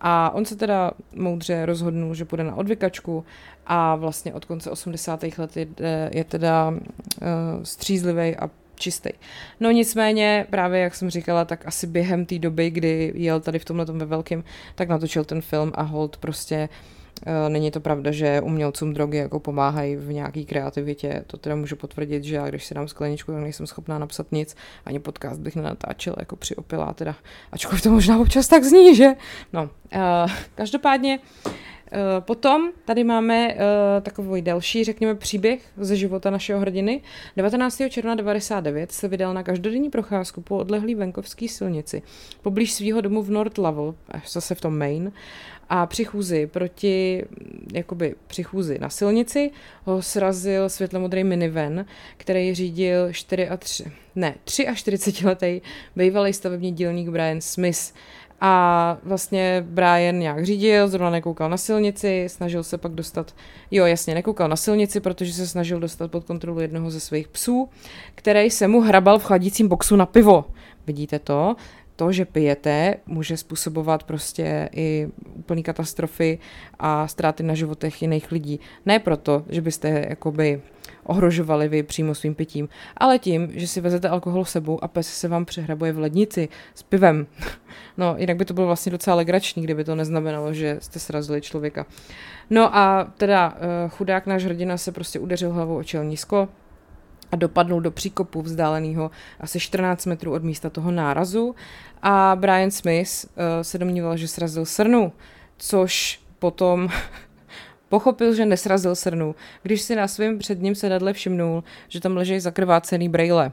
A 0.01 0.29
on 0.29 0.45
se 0.45 0.55
teda 0.55 0.91
moudře 1.15 1.65
rozhodnul, 1.65 2.13
že 2.15 2.25
půjde 2.25 2.43
na 2.43 2.55
odvykačku 2.55 3.25
a 3.67 3.95
vlastně 3.95 4.33
od 4.33 4.45
konce 4.45 4.71
80. 4.71 5.23
let 5.37 5.57
je, 5.57 5.67
je 6.13 6.23
teda 6.23 6.69
uh, 6.69 6.77
střízlivý 7.63 8.35
a 8.35 8.49
čistý. 8.75 9.09
No 9.59 9.71
nicméně, 9.71 10.45
právě 10.49 10.79
jak 10.79 10.95
jsem 10.95 11.09
říkala, 11.09 11.45
tak 11.45 11.67
asi 11.67 11.87
během 11.87 12.25
té 12.25 12.39
doby, 12.39 12.69
kdy 12.69 13.11
jel 13.15 13.39
tady 13.39 13.59
v 13.59 13.65
tomhle 13.65 13.85
ve 13.85 14.05
velkém, 14.05 14.43
tak 14.75 14.89
natočil 14.89 15.25
ten 15.25 15.41
film 15.41 15.71
a 15.75 15.81
hold 15.81 16.17
prostě 16.17 16.69
uh, 16.71 16.75
Eh, 16.79 16.98
není 17.49 17.71
to 17.71 17.79
pravda, 17.79 18.11
že 18.11 18.41
umělcům 18.41 18.93
drogy 18.93 19.17
jako 19.17 19.39
pomáhají 19.39 19.95
v 19.95 20.13
nějaké 20.13 20.43
kreativitě. 20.43 21.23
To 21.27 21.37
teda 21.37 21.55
můžu 21.55 21.75
potvrdit, 21.75 22.23
že 22.23 22.35
já 22.35 22.49
když 22.49 22.65
si 22.65 22.73
dám 22.73 22.87
skleničku, 22.87 23.31
tak 23.31 23.41
nejsem 23.41 23.67
schopná 23.67 23.99
napsat 23.99 24.31
nic. 24.31 24.55
Ani 24.85 24.99
podcast 24.99 25.39
bych 25.39 25.55
nenatáčel 25.55 26.15
jako 26.19 26.35
při 26.35 26.55
opilá 26.55 26.93
teda. 26.93 27.15
Ačkoliv 27.51 27.81
to 27.81 27.89
možná 27.89 28.19
občas 28.19 28.47
tak 28.47 28.63
zní, 28.63 28.95
že? 28.95 29.07
No, 29.53 29.63
uh, 29.63 30.31
každopádně 30.55 31.19
uh, 31.45 31.51
Potom 32.19 32.69
tady 32.85 33.03
máme 33.03 33.53
uh, 33.53 33.61
takový 34.01 34.41
další, 34.41 34.83
řekněme, 34.83 35.15
příběh 35.15 35.61
ze 35.77 35.95
života 35.95 36.29
našeho 36.29 36.59
hrdiny. 36.59 37.01
19. 37.37 37.77
června 37.77 38.15
1999 38.15 38.91
se 38.91 39.07
vydal 39.07 39.33
na 39.33 39.43
každodenní 39.43 39.89
procházku 39.89 40.41
po 40.41 40.57
odlehlý 40.57 40.95
venkovské 40.95 41.47
silnici 41.47 42.01
poblíž 42.41 42.73
svého 42.73 43.01
domu 43.01 43.23
v 43.23 43.31
North 43.31 43.57
Level, 43.57 43.95
zase 44.27 44.55
v 44.55 44.61
tom 44.61 44.77
Maine, 44.77 45.11
a 45.69 45.85
při 45.85 46.05
chůzi 46.05 46.47
proti, 46.47 47.25
jakoby 47.73 48.15
při 48.27 48.43
chůzi 48.43 48.79
na 48.79 48.89
silnici 48.89 49.51
ho 49.83 50.01
srazil 50.01 50.69
světlomodrý 50.69 51.23
minivan, 51.23 51.85
který 52.17 52.55
řídil 52.55 53.13
4 53.13 53.49
a 53.49 53.57
3, 53.57 53.91
ne, 54.15 54.35
43 54.45 55.25
letý 55.25 55.61
bývalý 55.95 56.33
stavební 56.33 56.71
dílník 56.71 57.09
Brian 57.09 57.41
Smith. 57.41 57.93
A 58.41 58.97
vlastně 59.03 59.65
Brian 59.67 60.19
nějak 60.19 60.45
řídil, 60.45 60.87
zrovna 60.87 61.09
nekoukal 61.09 61.49
na 61.49 61.57
silnici, 61.57 62.25
snažil 62.27 62.63
se 62.63 62.77
pak 62.77 62.91
dostat, 62.91 63.35
jo 63.71 63.85
jasně, 63.85 64.13
nekoukal 64.13 64.47
na 64.47 64.55
silnici, 64.55 64.99
protože 64.99 65.33
se 65.33 65.47
snažil 65.47 65.79
dostat 65.79 66.11
pod 66.11 66.23
kontrolu 66.23 66.59
jednoho 66.59 66.91
ze 66.91 66.99
svých 66.99 67.27
psů, 67.27 67.69
který 68.15 68.49
se 68.49 68.67
mu 68.67 68.81
hrabal 68.81 69.19
v 69.19 69.23
chladícím 69.23 69.67
boxu 69.67 69.95
na 69.95 70.05
pivo. 70.05 70.45
Vidíte 70.87 71.19
to? 71.19 71.55
to, 71.99 72.11
že 72.11 72.25
pijete, 72.25 72.95
může 73.05 73.37
způsobovat 73.37 74.03
prostě 74.03 74.69
i 74.73 75.07
úplný 75.35 75.63
katastrofy 75.63 76.39
a 76.79 77.07
ztráty 77.07 77.43
na 77.43 77.53
životech 77.53 78.01
jiných 78.01 78.31
lidí. 78.31 78.59
Ne 78.85 78.99
proto, 78.99 79.43
že 79.49 79.61
byste 79.61 80.05
jakoby 80.09 80.61
ohrožovali 81.03 81.67
vy 81.67 81.83
přímo 81.83 82.15
svým 82.15 82.35
pitím, 82.35 82.69
ale 82.97 83.19
tím, 83.19 83.49
že 83.53 83.67
si 83.67 83.81
vezete 83.81 84.09
alkohol 84.09 84.45
sebou 84.45 84.83
a 84.83 84.87
pes 84.87 85.07
se 85.07 85.27
vám 85.27 85.45
přehrabuje 85.45 85.91
v 85.93 85.99
lednici 85.99 86.49
s 86.75 86.83
pivem. 86.83 87.27
No, 87.97 88.15
jinak 88.17 88.37
by 88.37 88.45
to 88.45 88.53
bylo 88.53 88.67
vlastně 88.67 88.91
docela 88.91 89.15
legrační, 89.15 89.63
kdyby 89.63 89.83
to 89.83 89.95
neznamenalo, 89.95 90.53
že 90.53 90.77
jste 90.81 90.99
srazili 90.99 91.41
člověka. 91.41 91.85
No 92.49 92.75
a 92.77 93.11
teda 93.17 93.57
eh, 93.57 93.89
chudák 93.89 94.25
náš 94.25 94.45
hrdina 94.45 94.77
se 94.77 94.91
prostě 94.91 95.19
udeřil 95.19 95.51
hlavou 95.51 95.77
o 95.77 95.83
čelní 95.83 96.17
sklo, 96.17 96.49
a 97.31 97.35
dopadnul 97.35 97.81
do 97.81 97.91
příkopu 97.91 98.41
vzdáleného 98.41 99.11
asi 99.39 99.59
14 99.59 100.05
metrů 100.05 100.33
od 100.33 100.43
místa 100.43 100.69
toho 100.69 100.91
nárazu 100.91 101.55
a 102.01 102.35
Brian 102.39 102.71
Smith 102.71 103.25
uh, 103.25 103.43
se 103.61 103.77
domníval, 103.77 104.17
že 104.17 104.27
srazil 104.27 104.65
srnu, 104.65 105.11
což 105.57 106.21
potom 106.39 106.89
pochopil, 107.89 108.33
že 108.33 108.45
nesrazil 108.45 108.95
srnu, 108.95 109.35
když 109.63 109.81
si 109.81 109.95
na 109.95 110.07
svém 110.07 110.39
předním 110.39 110.75
sedadle 110.75 111.13
všimnul, 111.13 111.63
že 111.87 111.99
tam 111.99 112.17
leží 112.17 112.39
zakrvácený 112.39 113.09
brejle. 113.09 113.51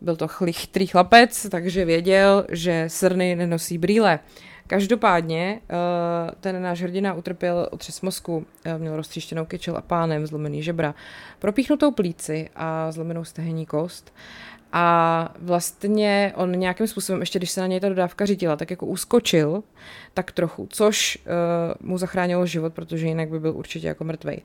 Byl 0.00 0.16
to 0.16 0.28
chytrý 0.28 0.86
chlapec, 0.86 1.46
takže 1.50 1.84
věděl, 1.84 2.46
že 2.48 2.84
srny 2.88 3.36
nenosí 3.36 3.78
brýle. 3.78 4.18
Každopádně 4.66 5.60
uh, 5.60 6.30
ten 6.40 6.62
náš 6.62 6.82
hrdina 6.82 7.14
utrpěl 7.14 7.68
otřes 7.70 8.00
mozku, 8.00 8.36
uh, 8.36 8.44
měl 8.78 8.96
roztříštěnou 8.96 9.44
kyčel 9.44 9.76
a 9.76 9.80
pánem, 9.80 10.26
zlomený 10.26 10.62
žebra, 10.62 10.94
propíchnutou 11.38 11.90
plíci 11.90 12.48
a 12.56 12.92
zlomenou 12.92 13.24
stehenní 13.24 13.66
kost. 13.66 14.12
A 14.72 15.34
vlastně 15.38 16.32
on 16.36 16.52
nějakým 16.52 16.86
způsobem, 16.86 17.20
ještě 17.20 17.38
když 17.38 17.50
se 17.50 17.60
na 17.60 17.66
něj 17.66 17.80
ta 17.80 17.88
dodávka 17.88 18.26
řídila, 18.26 18.56
tak 18.56 18.70
jako 18.70 18.86
uskočil, 18.86 19.62
tak 20.14 20.32
trochu, 20.32 20.68
což 20.70 21.18
uh, 21.18 21.88
mu 21.88 21.98
zachránilo 21.98 22.46
život, 22.46 22.74
protože 22.74 23.06
jinak 23.06 23.28
by 23.28 23.40
byl 23.40 23.52
určitě 23.56 23.88
jako 23.88 24.04
mrtvej. 24.04 24.42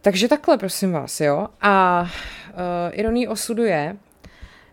Takže 0.00 0.28
takhle, 0.28 0.58
prosím 0.58 0.92
vás, 0.92 1.20
jo. 1.20 1.48
A 1.60 2.02
uh, 2.02 2.58
ironí 2.92 3.28
osudu 3.28 3.64
je, 3.64 3.96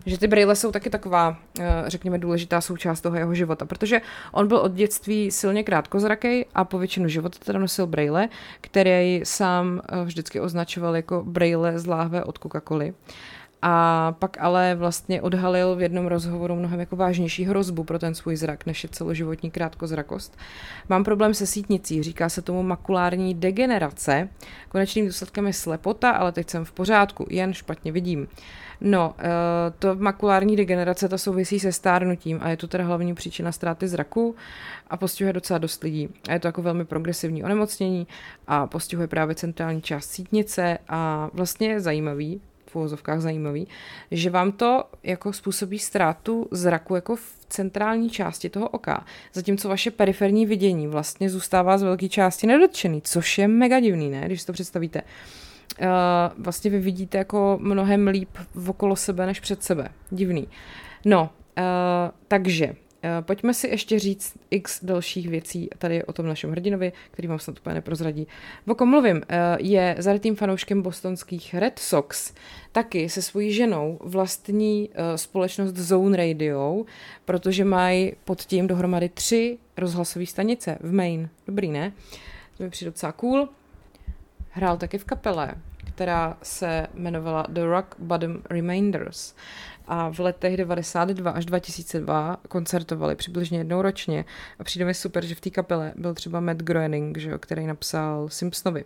že 0.05 0.17
ty 0.17 0.27
brýle 0.27 0.55
jsou 0.55 0.71
taky 0.71 0.89
taková, 0.89 1.37
eh, 1.59 1.83
řekněme, 1.87 2.17
důležitá 2.17 2.61
součást 2.61 3.01
toho 3.01 3.15
jeho 3.15 3.35
života, 3.35 3.65
protože 3.65 4.01
on 4.31 4.47
byl 4.47 4.57
od 4.57 4.73
dětství 4.73 5.31
silně 5.31 5.63
krátkozraký 5.63 6.45
a 6.55 6.63
po 6.63 6.79
většinu 6.79 7.07
života 7.07 7.37
teda 7.45 7.59
nosil 7.59 7.87
brýle, 7.87 8.29
který 8.61 9.21
sám 9.23 9.81
eh, 9.89 10.05
vždycky 10.05 10.39
označoval 10.39 10.95
jako 10.95 11.23
brýle 11.25 11.79
z 11.79 11.85
láhve 11.85 12.23
od 12.23 12.39
Coca-Coly. 12.39 12.93
A 13.61 14.15
pak 14.19 14.37
ale 14.39 14.75
vlastně 14.75 15.21
odhalil 15.21 15.75
v 15.75 15.81
jednom 15.81 16.07
rozhovoru 16.07 16.55
mnohem 16.55 16.79
jako 16.79 16.95
vážnější 16.95 17.43
hrozbu 17.43 17.83
pro 17.83 17.99
ten 17.99 18.15
svůj 18.15 18.35
zrak, 18.35 18.65
než 18.65 18.83
je 18.83 18.89
celoživotní 18.89 19.51
krátkozrakost. 19.51 20.37
Mám 20.89 21.03
problém 21.03 21.33
se 21.33 21.47
sítnicí, 21.47 22.03
říká 22.03 22.29
se 22.29 22.41
tomu 22.41 22.63
makulární 22.63 23.33
degenerace. 23.33 24.29
Konečným 24.69 25.05
důsledkem 25.05 25.47
je 25.47 25.53
slepota, 25.53 26.11
ale 26.11 26.31
teď 26.31 26.49
jsem 26.49 26.65
v 26.65 26.71
pořádku, 26.71 27.27
jen 27.29 27.53
špatně 27.53 27.91
vidím. 27.91 28.27
No, 28.81 29.15
eh, 29.19 29.29
to 29.79 29.95
makulární 29.95 30.55
degenerace, 30.55 31.09
ta 31.09 31.17
souvisí 31.17 31.59
se 31.59 31.71
stárnutím 31.71 32.39
a 32.41 32.49
je 32.49 32.57
to 32.57 32.67
teda 32.67 32.83
hlavní 32.83 33.15
příčina 33.15 33.51
ztráty 33.51 33.87
zraku 33.87 34.35
a 34.87 34.97
postihuje 34.97 35.33
docela 35.33 35.57
dost 35.57 35.83
lidí. 35.83 36.09
A 36.29 36.33
je 36.33 36.39
to 36.39 36.47
jako 36.47 36.61
velmi 36.61 36.85
progresivní 36.85 37.43
onemocnění 37.43 38.07
a 38.47 38.67
postihuje 38.67 39.07
právě 39.07 39.35
centrální 39.35 39.81
část 39.81 40.05
sítnice 40.05 40.77
a 40.89 41.29
vlastně 41.33 41.67
je 41.67 41.79
zajímavý, 41.79 42.41
v 42.71 42.75
uvozovkách 42.75 43.21
zajímavý, 43.21 43.67
že 44.11 44.29
vám 44.29 44.51
to 44.51 44.83
jako 45.03 45.33
způsobí 45.33 45.79
ztrátu 45.79 46.47
zraku 46.51 46.95
jako 46.95 47.15
v 47.15 47.35
centrální 47.49 48.09
části 48.09 48.49
toho 48.49 48.69
oka, 48.69 49.05
zatímco 49.33 49.69
vaše 49.69 49.91
periferní 49.91 50.45
vidění 50.45 50.87
vlastně 50.87 51.29
zůstává 51.29 51.77
z 51.77 51.83
velké 51.83 52.09
části 52.09 52.47
nedotčený, 52.47 53.01
což 53.01 53.37
je 53.37 53.47
mega 53.47 53.79
divný, 53.79 54.09
ne, 54.09 54.21
když 54.25 54.41
si 54.41 54.47
to 54.47 54.53
představíte. 54.53 55.01
vlastně 56.37 56.71
vy 56.71 56.79
vidíte 56.79 57.17
jako 57.17 57.57
mnohem 57.61 58.07
líp 58.07 58.29
okolo 58.67 58.95
sebe 58.95 59.25
než 59.25 59.39
před 59.39 59.63
sebe. 59.63 59.87
Divný. 60.09 60.47
No, 61.05 61.29
uh, 61.57 61.63
takže 62.27 62.75
pojďme 63.21 63.53
si 63.53 63.67
ještě 63.67 63.99
říct 63.99 64.37
x 64.49 64.85
dalších 64.85 65.29
věcí 65.29 65.69
tady 65.77 66.03
o 66.03 66.13
tom 66.13 66.27
našem 66.27 66.51
hrdinovi, 66.51 66.93
který 67.11 67.27
vám 67.27 67.39
snad 67.39 67.59
úplně 67.59 67.73
neprozradí. 67.73 68.27
O 68.67 68.75
kom 68.75 68.89
mluvím, 68.89 69.21
eh, 69.29 69.57
je 69.59 69.95
zarytým 69.99 70.35
fanouškem 70.35 70.81
bostonských 70.81 71.53
Red 71.53 71.79
Sox, 71.79 72.33
taky 72.71 73.09
se 73.09 73.21
svojí 73.21 73.53
ženou 73.53 73.97
vlastní 74.01 74.89
eh, 74.93 75.17
společnost 75.17 75.75
Zone 75.75 76.17
Radio, 76.17 76.83
protože 77.25 77.65
mají 77.65 78.13
pod 78.25 78.41
tím 78.41 78.67
dohromady 78.67 79.09
tři 79.09 79.57
rozhlasové 79.77 80.25
stanice 80.25 80.77
v 80.79 80.93
Maine. 80.93 81.29
Dobrý, 81.47 81.71
ne? 81.71 81.91
To 82.57 82.63
mi 82.63 82.69
přijde 82.69 82.91
docela 82.91 83.11
cool. 83.11 83.49
Hrál 84.49 84.77
taky 84.77 84.97
v 84.97 85.03
kapele, 85.03 85.55
která 85.95 86.37
se 86.43 86.87
jmenovala 86.93 87.45
The 87.49 87.63
Rock 87.63 87.95
Bottom 87.99 88.37
Remainders 88.49 89.35
a 89.87 90.09
v 90.09 90.19
letech 90.19 90.57
92 90.57 91.31
až 91.31 91.45
2002 91.45 92.37
koncertovali 92.47 93.15
přibližně 93.15 93.57
jednou 93.57 93.81
ročně 93.81 94.25
a 94.59 94.63
přijde 94.63 94.85
mi 94.85 94.93
super, 94.93 95.25
že 95.25 95.35
v 95.35 95.41
té 95.41 95.49
kapele 95.49 95.93
byl 95.95 96.13
třeba 96.13 96.39
Matt 96.39 96.59
Groening, 96.59 97.17
že 97.17 97.29
jo, 97.29 97.39
který 97.39 97.67
napsal 97.67 98.29
Simpsonovi. 98.29 98.85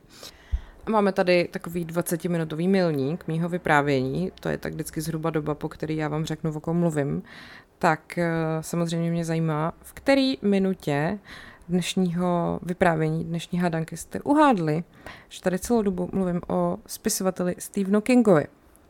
A 0.85 0.89
máme 0.89 1.11
tady 1.11 1.47
takový 1.51 1.85
20-minutový 1.85 2.69
milník 2.69 3.27
mýho 3.27 3.49
vyprávění, 3.49 4.31
to 4.39 4.49
je 4.49 4.57
tak 4.57 4.73
vždycky 4.73 5.01
zhruba 5.01 5.29
doba, 5.29 5.55
po 5.55 5.69
který 5.69 5.97
já 5.97 6.07
vám 6.07 6.25
řeknu, 6.25 6.53
o 6.55 6.59
kom 6.59 6.77
mluvím. 6.77 7.23
Tak 7.79 8.17
eh, 8.17 8.31
samozřejmě 8.61 9.11
mě 9.11 9.25
zajímá, 9.25 9.73
v 9.81 9.93
který 9.93 10.37
minutě 10.41 11.19
dnešního 11.69 12.59
vyprávění, 12.63 13.23
dnešní 13.23 13.59
hadanky 13.59 13.97
jste 13.97 14.21
uhádli, 14.21 14.83
že 15.29 15.41
tady 15.41 15.59
celou 15.59 15.81
dobu 15.81 16.09
mluvím 16.13 16.41
o 16.47 16.77
spisovateli 16.87 17.55
Stephenu 17.59 18.01
Kingovi. 18.01 18.45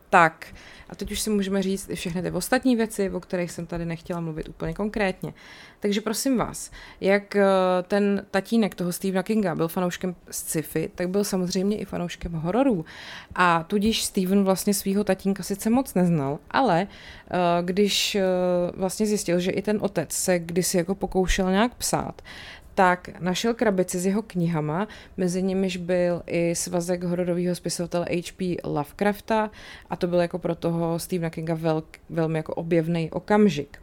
Tak, 0.09 0.47
a 0.89 0.95
teď 0.95 1.11
už 1.11 1.19
si 1.19 1.29
můžeme 1.29 1.61
říct 1.61 1.89
i 1.89 1.95
všechny 1.95 2.21
ty 2.21 2.31
ostatní 2.31 2.75
věci, 2.75 3.09
o 3.09 3.19
kterých 3.19 3.51
jsem 3.51 3.65
tady 3.65 3.85
nechtěla 3.85 4.19
mluvit 4.19 4.49
úplně 4.49 4.73
konkrétně. 4.73 5.33
Takže 5.79 6.01
prosím 6.01 6.37
vás, 6.37 6.71
jak 7.01 7.35
eh, 7.35 7.45
ten 7.87 8.25
tatínek 8.31 8.75
toho 8.75 8.91
Stephena 8.91 9.23
Kinga 9.23 9.55
byl 9.55 9.67
fanouškem 9.67 10.15
sci-fi, 10.31 10.89
tak 10.95 11.09
byl 11.09 11.23
samozřejmě 11.23 11.77
i 11.77 11.85
fanouškem 11.85 12.31
hororů. 12.31 12.85
A 13.35 13.63
tudíž 13.63 14.03
Stephen 14.03 14.43
vlastně 14.43 14.73
svého 14.73 15.03
tatínka 15.03 15.43
sice 15.43 15.69
moc 15.69 15.93
neznal, 15.93 16.39
ale 16.51 16.87
eh, 16.87 17.37
když 17.61 18.15
eh, 18.15 18.23
vlastně 18.77 19.05
zjistil, 19.05 19.39
že 19.39 19.51
i 19.51 19.61
ten 19.61 19.77
otec 19.81 20.11
se 20.11 20.39
kdysi 20.39 20.77
jako 20.77 20.95
pokoušel 20.95 21.51
nějak 21.51 21.75
psát, 21.75 22.21
tak 22.75 23.09
našel 23.19 23.53
krabici 23.53 23.99
s 23.99 24.05
jeho 24.05 24.21
knihama, 24.21 24.87
mezi 25.17 25.43
nimiž 25.43 25.77
byl 25.77 26.21
i 26.27 26.55
svazek 26.55 27.03
hororového 27.03 27.55
spisovatele 27.55 28.05
H.P. 28.05 28.57
Lovecrafta 28.63 29.51
a 29.89 29.95
to 29.95 30.07
byl 30.07 30.19
jako 30.19 30.39
pro 30.39 30.55
toho 30.55 30.99
Stephena 30.99 31.29
Kinga 31.29 31.53
vel, 31.53 31.83
velmi 32.09 32.39
jako 32.39 32.53
objevný 32.53 33.11
okamžik. 33.11 33.77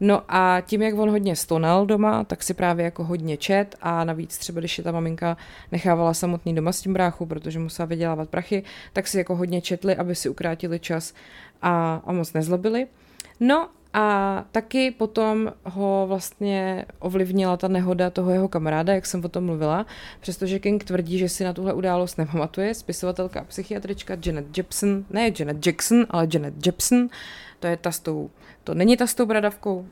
No 0.00 0.22
a 0.28 0.60
tím, 0.60 0.82
jak 0.82 0.98
on 0.98 1.10
hodně 1.10 1.36
stonal 1.36 1.86
doma, 1.86 2.24
tak 2.24 2.42
si 2.42 2.54
právě 2.54 2.84
jako 2.84 3.04
hodně 3.04 3.36
čet 3.36 3.76
a 3.80 4.04
navíc 4.04 4.38
třeba, 4.38 4.60
když 4.60 4.78
je 4.78 4.84
ta 4.84 4.92
maminka 4.92 5.36
nechávala 5.72 6.14
samotný 6.14 6.54
doma 6.54 6.72
s 6.72 6.80
tím 6.80 6.92
bráchu, 6.92 7.26
protože 7.26 7.58
musela 7.58 7.86
vydělávat 7.86 8.28
prachy, 8.28 8.62
tak 8.92 9.06
si 9.06 9.18
jako 9.18 9.36
hodně 9.36 9.60
četli, 9.60 9.96
aby 9.96 10.14
si 10.14 10.28
ukrátili 10.28 10.80
čas 10.80 11.14
a, 11.62 12.02
a 12.06 12.12
moc 12.12 12.32
nezlobili. 12.32 12.86
No 13.40 13.68
a 13.94 14.44
taky 14.52 14.90
potom 14.90 15.52
ho 15.64 16.04
vlastně 16.08 16.84
ovlivnila 16.98 17.56
ta 17.56 17.68
nehoda 17.68 18.10
toho 18.10 18.30
jeho 18.30 18.48
kamaráda, 18.48 18.94
jak 18.94 19.06
jsem 19.06 19.24
o 19.24 19.28
tom 19.28 19.44
mluvila, 19.44 19.86
přestože 20.20 20.58
King 20.58 20.84
tvrdí, 20.84 21.18
že 21.18 21.28
si 21.28 21.44
na 21.44 21.52
tuhle 21.52 21.72
událost 21.74 22.16
nepamatuje. 22.18 22.74
Spisovatelka 22.74 23.40
a 23.40 23.44
psychiatrička 23.44 24.16
Janet 24.26 24.58
Jackson, 24.58 25.04
ne 25.10 25.30
Janet 25.38 25.66
Jackson, 25.66 26.06
ale 26.10 26.28
Janet 26.34 26.66
Jackson, 26.66 27.08
to 27.58 27.66
je 27.66 27.76
ta 27.76 27.92
s 27.92 28.00
tou 28.00 28.30
to 28.68 28.74
není 28.74 28.96
ta 28.96 29.06
s 29.06 29.14
tou 29.14 29.26
bradavkou, 29.26 29.78
uh, 29.78 29.86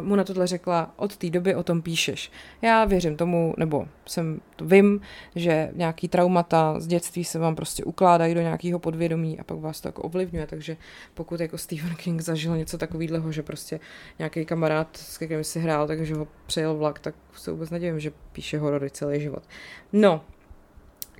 mu 0.00 0.16
na 0.16 0.24
tohle 0.24 0.46
řekla, 0.46 0.94
od 0.96 1.16
té 1.16 1.30
doby 1.30 1.54
o 1.54 1.62
tom 1.62 1.82
píšeš. 1.82 2.32
Já 2.62 2.84
věřím 2.84 3.16
tomu, 3.16 3.54
nebo 3.56 3.88
jsem 4.06 4.40
to 4.56 4.64
vím, 4.64 5.00
že 5.34 5.70
nějaký 5.74 6.08
traumata 6.08 6.80
z 6.80 6.86
dětství 6.86 7.24
se 7.24 7.38
vám 7.38 7.56
prostě 7.56 7.84
ukládají 7.84 8.34
do 8.34 8.40
nějakého 8.40 8.78
podvědomí 8.78 9.40
a 9.40 9.44
pak 9.44 9.58
vás 9.58 9.80
to 9.80 9.88
jako 9.88 10.02
ovlivňuje, 10.02 10.46
takže 10.46 10.76
pokud 11.14 11.40
jako 11.40 11.58
Stephen 11.58 11.94
King 11.94 12.20
zažil 12.20 12.56
něco 12.56 12.78
takového, 12.78 13.32
že 13.32 13.42
prostě 13.42 13.80
nějaký 14.18 14.44
kamarád, 14.44 14.96
s 14.96 15.16
kterým 15.16 15.44
si 15.44 15.60
hrál, 15.60 15.86
takže 15.86 16.14
ho 16.14 16.28
přejel 16.46 16.74
vlak, 16.74 16.98
tak 16.98 17.14
se 17.36 17.50
vůbec 17.50 17.70
nedivím, 17.70 18.00
že 18.00 18.12
píše 18.32 18.58
horory 18.58 18.90
celý 18.90 19.20
život. 19.20 19.42
No, 19.92 20.20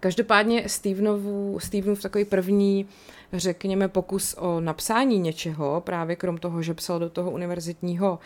Každopádně 0.01 0.69
Stevenovu, 0.69 1.59
Stevenův 1.61 2.03
takový 2.03 2.25
první, 2.25 2.87
řekněme, 3.33 3.89
pokus 3.89 4.35
o 4.39 4.61
napsání 4.61 5.19
něčeho, 5.19 5.81
právě 5.81 6.17
krom 6.17 6.39
toho, 6.39 6.63
že 6.63 6.75
psal 6.75 6.99
do 6.99 7.11
toho 7.11 7.31
univerzitního 7.31 8.19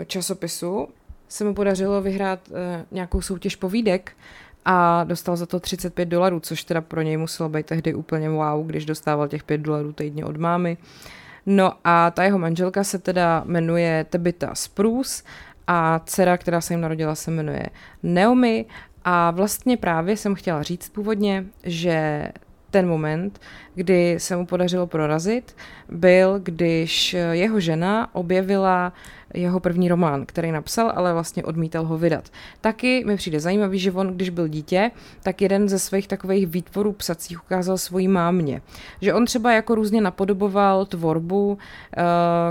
eh, 0.00 0.04
časopisu, 0.04 0.88
se 1.28 1.44
mu 1.44 1.54
podařilo 1.54 2.02
vyhrát 2.02 2.40
eh, 2.52 2.84
nějakou 2.90 3.20
soutěž 3.20 3.56
povídek 3.56 4.12
a 4.64 5.04
dostal 5.04 5.36
za 5.36 5.46
to 5.46 5.60
35 5.60 6.06
dolarů, 6.06 6.40
což 6.40 6.64
teda 6.64 6.80
pro 6.80 7.02
něj 7.02 7.16
muselo 7.16 7.48
být 7.48 7.66
tehdy 7.66 7.94
úplně 7.94 8.30
wow, 8.30 8.66
když 8.66 8.84
dostával 8.84 9.28
těch 9.28 9.44
5 9.44 9.58
dolarů 9.58 9.92
týdně 9.92 10.24
od 10.24 10.36
mámy. 10.36 10.76
No 11.46 11.72
a 11.84 12.10
ta 12.10 12.24
jeho 12.24 12.38
manželka 12.38 12.84
se 12.84 12.98
teda 12.98 13.42
jmenuje 13.46 14.06
Tebita 14.10 14.54
Spruce 14.54 15.22
a 15.66 16.00
dcera, 16.04 16.36
která 16.36 16.60
se 16.60 16.72
jim 16.72 16.80
narodila, 16.80 17.14
se 17.14 17.30
jmenuje 17.30 17.66
Naomi 18.02 18.66
a 19.04 19.30
vlastně 19.30 19.76
právě 19.76 20.16
jsem 20.16 20.34
chtěla 20.34 20.62
říct 20.62 20.88
původně, 20.88 21.44
že 21.64 22.28
ten 22.70 22.88
moment, 22.88 23.40
kdy 23.74 24.14
se 24.18 24.36
mu 24.36 24.46
podařilo 24.46 24.86
prorazit, 24.86 25.56
byl, 25.88 26.40
když 26.42 27.16
jeho 27.32 27.60
žena 27.60 28.14
objevila 28.14 28.92
jeho 29.34 29.60
první 29.60 29.88
román, 29.88 30.26
který 30.26 30.52
napsal, 30.52 30.92
ale 30.94 31.12
vlastně 31.12 31.44
odmítal 31.44 31.84
ho 31.84 31.98
vydat. 31.98 32.24
Taky 32.60 33.04
mi 33.04 33.16
přijde 33.16 33.40
zajímavý, 33.40 33.78
že 33.78 33.92
on, 33.92 34.14
když 34.14 34.30
byl 34.30 34.48
dítě, 34.48 34.90
tak 35.22 35.42
jeden 35.42 35.68
ze 35.68 35.78
svých 35.78 36.08
takových 36.08 36.46
výtvorů 36.46 36.92
psacích 36.92 37.44
ukázal 37.44 37.78
svojí 37.78 38.08
mámě. 38.08 38.62
Že 39.00 39.14
on 39.14 39.24
třeba 39.24 39.52
jako 39.52 39.74
různě 39.74 40.00
napodoboval 40.00 40.86
tvorbu, 40.86 41.58
eh, 41.96 42.02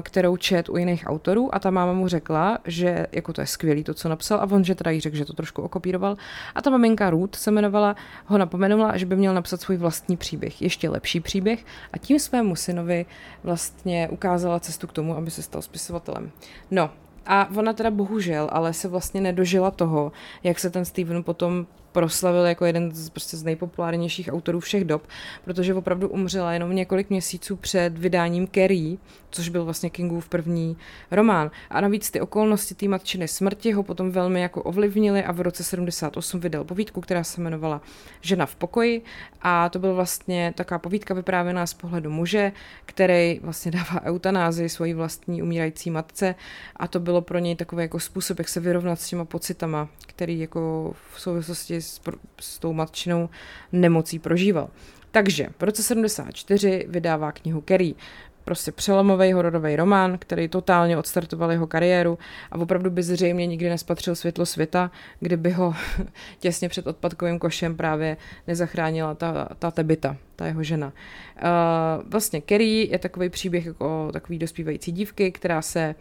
kterou 0.02 0.38
čet 0.38 0.70
u 0.70 0.78
jiných 0.78 1.04
autorů 1.08 1.56
a 1.56 1.60
ta 1.60 1.72
máma 1.72 1.94
mu 1.94 2.08
řekla, 2.08 2.58
že 2.66 3.08
jako 3.12 3.34
to 3.34 3.42
je 3.42 3.48
skvělý 3.48 3.84
to, 3.84 3.94
co 3.94 4.10
napsal 4.10 4.40
a 4.40 4.52
on, 4.52 4.64
že 4.64 4.76
teda 4.76 4.92
jí 4.92 5.00
řekl, 5.00 5.16
že 5.16 5.26
to 5.26 5.34
trošku 5.34 5.62
okopíroval 5.62 6.18
a 6.56 6.62
ta 6.62 6.70
maminka 6.70 7.10
Ruth 7.10 7.36
se 7.36 7.52
jmenovala, 7.52 7.96
ho 8.26 8.38
napomenula, 8.38 8.98
že 8.98 9.06
by 9.06 9.16
měl 9.16 9.34
napsat 9.34 9.62
svůj 9.62 9.78
vlastní 9.78 10.18
příběh, 10.18 10.62
ještě 10.62 10.90
lepší 10.90 11.20
příběh 11.20 11.66
a 11.94 11.98
tím 11.98 12.20
svému 12.20 12.56
synovi 12.56 13.06
vlastně 13.44 14.08
ukázala 14.12 14.60
cestu 14.60 14.88
k 14.88 14.94
tomu, 14.94 15.18
aby 15.18 15.32
se 15.32 15.42
stal 15.42 15.62
spisovatelem. 15.62 16.32
No, 16.72 16.90
a 17.26 17.50
ona 17.58 17.74
teda 17.74 17.92
bohužel, 17.92 18.50
ale 18.52 18.74
se 18.74 18.88
vlastně 18.88 19.22
nedožila 19.22 19.72
toho, 19.72 20.12
jak 20.44 20.60
se 20.60 20.70
ten 20.70 20.86
Steven 20.86 21.24
potom 21.24 21.68
proslavil 21.92 22.46
jako 22.46 22.66
jeden 22.66 22.92
z, 22.92 23.10
prostě 23.10 23.38
z 23.38 23.44
nejpopulárnějších 23.44 24.30
autorů 24.34 24.60
všech 24.60 24.86
dob, 24.86 25.08
protože 25.44 25.74
opravdu 25.74 26.10
umřela 26.10 26.54
jenom 26.54 26.76
několik 26.76 27.10
měsíců 27.10 27.56
před 27.56 27.98
vydáním 27.98 28.48
Carrie, 28.48 28.98
což 29.30 29.50
byl 29.50 29.66
vlastně 29.66 29.90
Kingův 29.90 30.30
první 30.30 30.78
román. 31.12 31.52
A 31.70 31.82
navíc 31.82 32.12
ty 32.12 32.22
okolnosti 32.22 32.76
té 32.76 32.88
matčiny 32.88 33.28
smrti 33.28 33.72
ho 33.72 33.84
potom 33.84 34.12
velmi 34.12 34.42
jako 34.42 34.64
ovlivnily 34.64 35.24
a 35.24 35.32
v 35.32 35.42
roce 35.42 35.64
78 35.64 36.40
vydal 36.40 36.64
povídku, 36.64 37.02
která 37.02 37.24
se 37.24 37.42
jmenovala 37.42 37.82
Žena 38.22 38.46
v 38.46 38.56
pokoji 38.56 39.02
a 39.42 39.70
to 39.70 39.80
byl 39.80 39.96
vlastně 39.96 40.54
taková 40.58 40.80
povídka 40.80 41.14
vyprávěná 41.14 41.66
z 41.66 41.74
pohledu 41.74 42.10
muže, 42.10 42.52
který 42.86 43.40
vlastně 43.44 43.72
dává 43.82 44.02
eutanázi 44.04 44.70
svojí 44.70 44.94
vlastní 44.94 45.42
umírající 45.44 45.92
matce 45.92 46.36
a 46.76 46.88
to 46.88 47.00
bylo 47.00 47.22
pro 47.22 47.40
něj 47.40 47.56
takový 47.56 47.82
jako 47.82 48.00
způsob, 48.00 48.40
jak 48.40 48.50
se 48.50 48.60
vyrovnat 48.60 49.02
s 49.02 49.10
těma 49.10 49.26
pocitama, 49.26 49.90
který 50.08 50.40
jako 50.40 50.94
v 51.14 51.22
souvislosti 51.22 51.81
s, 51.82 52.02
s 52.42 52.60
tou 52.60 52.74
matčinou 52.74 53.30
nemocí 53.72 54.20
prožíval. 54.20 54.70
Takže 55.12 55.48
v 55.60 55.64
roce 55.64 55.84
74 55.84 56.86
vydává 56.90 57.32
knihu 57.32 57.62
Kerry, 57.62 57.96
prostě 58.44 58.72
přelomový 58.72 59.34
hororový 59.34 59.76
román, 59.76 60.18
který 60.18 60.48
totálně 60.48 60.98
odstartoval 60.98 61.52
jeho 61.52 61.68
kariéru 61.68 62.20
a 62.52 62.60
opravdu 62.60 62.90
by 62.90 63.04
zřejmě 63.04 63.48
nikdy 63.48 63.70
nespatřil 63.70 64.16
světlo 64.16 64.46
světa, 64.46 64.92
kdyby 65.20 65.52
ho 65.52 65.76
těsně 66.40 66.70
před 66.70 66.88
odpadkovým 66.88 67.40
košem 67.40 67.78
právě 67.78 68.18
nezachránila 68.48 69.16
ta, 69.16 69.50
ta 69.60 69.72
Tebita, 69.72 70.18
ta 70.36 70.46
jeho 70.46 70.64
žena. 70.64 70.88
Uh, 70.88 72.10
vlastně 72.10 72.42
Kerry 72.42 72.88
je 72.92 73.00
takový 73.00 73.30
příběh 73.30 73.66
jako 73.66 74.10
takový 74.14 74.40
dospívající 74.40 74.92
dívky, 74.92 75.32
která 75.32 75.62
se 75.62 75.96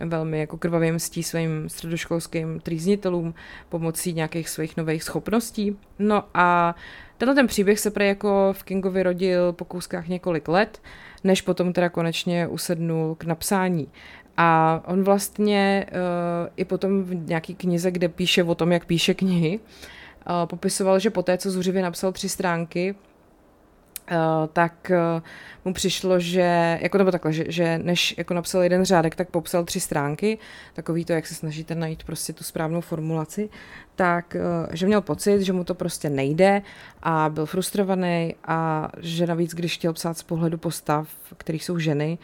velmi 0.00 0.40
jako 0.40 0.58
krvavě 0.58 0.92
mstí 0.92 1.22
svým 1.22 1.68
středoškolským 1.68 2.60
trýznitelům 2.60 3.34
pomocí 3.68 4.12
nějakých 4.12 4.48
svých 4.48 4.76
nových 4.76 5.02
schopností. 5.02 5.76
No 5.98 6.24
a 6.34 6.74
tenhle 7.18 7.34
ten 7.34 7.46
příběh 7.46 7.80
se 7.80 7.90
prej 7.90 8.08
jako 8.08 8.48
v 8.52 8.62
Kingovi 8.62 9.02
rodil 9.02 9.52
po 9.52 9.64
kouskách 9.64 10.08
několik 10.08 10.48
let, 10.48 10.82
než 11.24 11.42
potom 11.42 11.72
teda 11.72 11.88
konečně 11.88 12.46
usednul 12.46 13.14
k 13.14 13.24
napsání. 13.24 13.88
A 14.36 14.80
on 14.86 15.02
vlastně 15.02 15.86
uh, 15.90 16.48
i 16.56 16.64
potom 16.64 17.02
v 17.02 17.14
nějaký 17.14 17.54
knize, 17.54 17.90
kde 17.90 18.08
píše 18.08 18.44
o 18.44 18.54
tom, 18.54 18.72
jak 18.72 18.86
píše 18.86 19.14
knihy, 19.14 19.58
uh, 19.58 20.46
popisoval, 20.46 20.98
že 20.98 21.10
poté, 21.10 21.38
co 21.38 21.50
zuřivě 21.50 21.82
napsal 21.82 22.12
tři 22.12 22.28
stránky, 22.28 22.94
Uh, 24.10 24.16
tak 24.52 24.90
uh, 24.90 25.22
mu 25.64 25.74
přišlo, 25.74 26.20
že, 26.20 26.78
jako 26.82 26.98
nebo 26.98 27.10
takhle, 27.10 27.32
že, 27.32 27.44
že 27.48 27.78
než 27.78 28.14
jako 28.18 28.34
napsal 28.34 28.62
jeden 28.62 28.84
řádek, 28.84 29.14
tak 29.14 29.30
popsal 29.30 29.64
tři 29.64 29.80
stránky, 29.80 30.38
takový 30.74 31.04
to, 31.04 31.12
jak 31.12 31.26
se 31.26 31.34
snažíte 31.34 31.74
najít 31.74 32.04
prostě 32.04 32.32
tu 32.32 32.44
správnou 32.44 32.80
formulaci, 32.80 33.48
tak, 33.96 34.36
uh, 34.36 34.74
že 34.74 34.86
měl 34.86 35.00
pocit, 35.00 35.42
že 35.42 35.52
mu 35.52 35.64
to 35.64 35.74
prostě 35.74 36.10
nejde 36.10 36.62
a 37.02 37.28
byl 37.28 37.46
frustrovaný 37.46 38.34
a 38.44 38.88
že 38.98 39.26
navíc, 39.26 39.54
když 39.54 39.74
chtěl 39.74 39.92
psát 39.92 40.18
z 40.18 40.22
pohledu 40.22 40.58
postav, 40.58 41.08
kterých 41.36 41.64
jsou 41.64 41.78
ženy, 41.78 42.18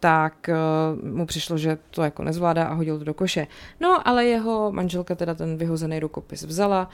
tak 0.00 0.50
uh, 0.50 1.08
mu 1.08 1.26
přišlo, 1.26 1.58
že 1.58 1.78
to 1.90 2.02
jako 2.02 2.22
nezvládá 2.22 2.64
a 2.64 2.74
hodil 2.74 2.98
to 2.98 3.04
do 3.04 3.14
koše. 3.14 3.46
No, 3.80 4.08
ale 4.08 4.24
jeho 4.24 4.72
manželka 4.72 5.14
teda 5.14 5.34
ten 5.34 5.56
vyhozený 5.56 6.00
rukopis 6.00 6.42
vzala, 6.42 6.88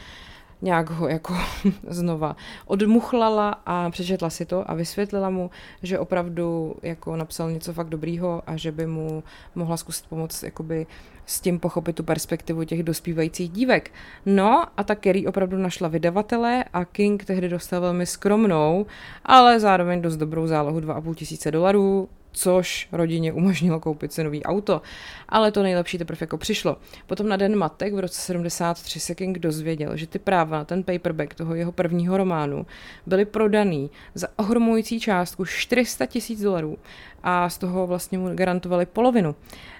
nějak 0.62 0.90
ho 0.90 1.08
jako 1.08 1.34
znova 1.88 2.36
odmuchlala 2.66 3.60
a 3.66 3.90
přečetla 3.90 4.30
si 4.30 4.46
to 4.46 4.70
a 4.70 4.74
vysvětlila 4.74 5.30
mu, 5.30 5.50
že 5.82 5.98
opravdu 5.98 6.76
jako 6.82 7.16
napsal 7.16 7.50
něco 7.50 7.72
fakt 7.72 7.88
dobrýho 7.88 8.42
a 8.46 8.56
že 8.56 8.72
by 8.72 8.86
mu 8.86 9.22
mohla 9.54 9.76
zkusit 9.76 10.06
pomoct 10.06 10.42
jakoby 10.42 10.86
s 11.26 11.40
tím 11.40 11.58
pochopit 11.58 11.96
tu 11.96 12.02
perspektivu 12.02 12.64
těch 12.64 12.82
dospívajících 12.82 13.50
dívek. 13.50 13.90
No 14.26 14.64
a 14.76 14.84
ta 14.84 14.94
Kerry 14.94 15.26
opravdu 15.26 15.58
našla 15.58 15.88
vydavatele 15.88 16.64
a 16.72 16.84
King 16.84 17.24
tehdy 17.24 17.48
dostal 17.48 17.80
velmi 17.80 18.06
skromnou, 18.06 18.86
ale 19.24 19.60
zároveň 19.60 20.02
dost 20.02 20.16
dobrou 20.16 20.46
zálohu 20.46 20.80
2,5 20.80 21.14
tisíce 21.14 21.50
dolarů, 21.50 22.08
což 22.32 22.88
rodině 22.92 23.32
umožnilo 23.32 23.80
koupit 23.80 24.12
si 24.12 24.24
nový 24.24 24.44
auto. 24.44 24.82
Ale 25.28 25.52
to 25.52 25.62
nejlepší 25.62 25.98
teprve 25.98 26.18
jako 26.20 26.38
přišlo. 26.38 26.76
Potom 27.06 27.28
na 27.28 27.36
Den 27.36 27.56
matek 27.56 27.94
v 27.94 27.98
roce 27.98 28.20
73 28.20 29.00
se 29.00 29.14
King 29.14 29.38
dozvěděl, 29.38 29.96
že 29.96 30.06
ty 30.06 30.18
práva 30.18 30.58
na 30.58 30.64
ten 30.64 30.82
paperback 30.82 31.34
toho 31.34 31.54
jeho 31.54 31.72
prvního 31.72 32.16
románu 32.16 32.66
byly 33.06 33.24
prodaný 33.24 33.90
za 34.14 34.28
ohromující 34.36 35.00
částku 35.00 35.44
400 35.44 36.06
tisíc 36.06 36.40
dolarů 36.40 36.78
a 37.22 37.48
z 37.48 37.58
toho 37.58 37.86
vlastně 37.86 38.18
mu 38.18 38.34
garantovali 38.34 38.86
polovinu. 38.86 39.34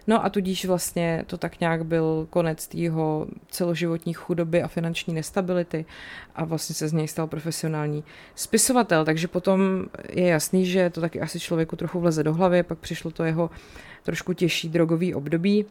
No 0.06 0.24
a 0.24 0.28
tudíž 0.28 0.64
vlastně 0.64 1.24
to 1.26 1.38
tak 1.38 1.60
nějak 1.60 1.84
byl 1.84 2.26
konec 2.30 2.68
jeho 2.74 3.26
celoživotní 3.48 4.12
chudoby 4.12 4.62
a 4.62 4.68
finanční 4.68 5.14
nestability 5.14 5.84
a 6.34 6.44
vlastně 6.44 6.74
se 6.74 6.88
z 6.88 6.92
něj 6.92 7.08
stal 7.08 7.26
profesionální 7.26 8.04
spisovatel, 8.34 9.04
takže 9.04 9.28
potom 9.28 9.84
je 10.12 10.26
jasný, 10.26 10.66
že 10.66 10.90
to 10.90 11.00
taky 11.00 11.20
asi 11.20 11.40
člověku 11.40 11.76
trochu 11.76 12.00
vleze 12.00 12.22
do 12.22 12.34
hlavy, 12.34 12.62
pak 12.62 12.78
přišlo 12.78 13.10
to 13.10 13.24
jeho 13.24 13.50
trošku 14.02 14.32
těžší 14.32 14.68
drogový 14.68 15.14
období, 15.14 15.66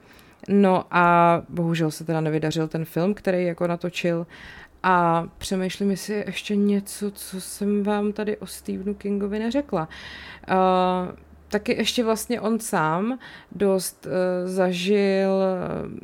No 0.48 0.86
a 0.92 1.42
bohužel 1.50 1.92
se 1.92 2.04
teda 2.04 2.22
nevydařil 2.22 2.68
ten 2.68 2.86
film, 2.86 3.14
který 3.14 3.46
jako 3.46 3.68
natočil 3.68 4.28
a 4.84 5.28
přemýšlím, 5.38 5.92
jestli 5.92 6.24
ještě 6.28 6.56
něco, 6.56 7.12
co 7.12 7.42
jsem 7.42 7.84
vám 7.84 8.14
tady 8.14 8.38
o 8.38 8.46
Stephenu 8.46 8.94
Kingovi 8.94 9.40
neřekla. 9.40 9.90
Uh, 10.50 11.16
taky 11.48 11.74
ještě 11.78 12.04
vlastně 12.04 12.42
on 12.42 12.60
sám 12.60 13.20
dost 13.52 14.06
uh, 14.06 14.12
zažil 14.50 15.44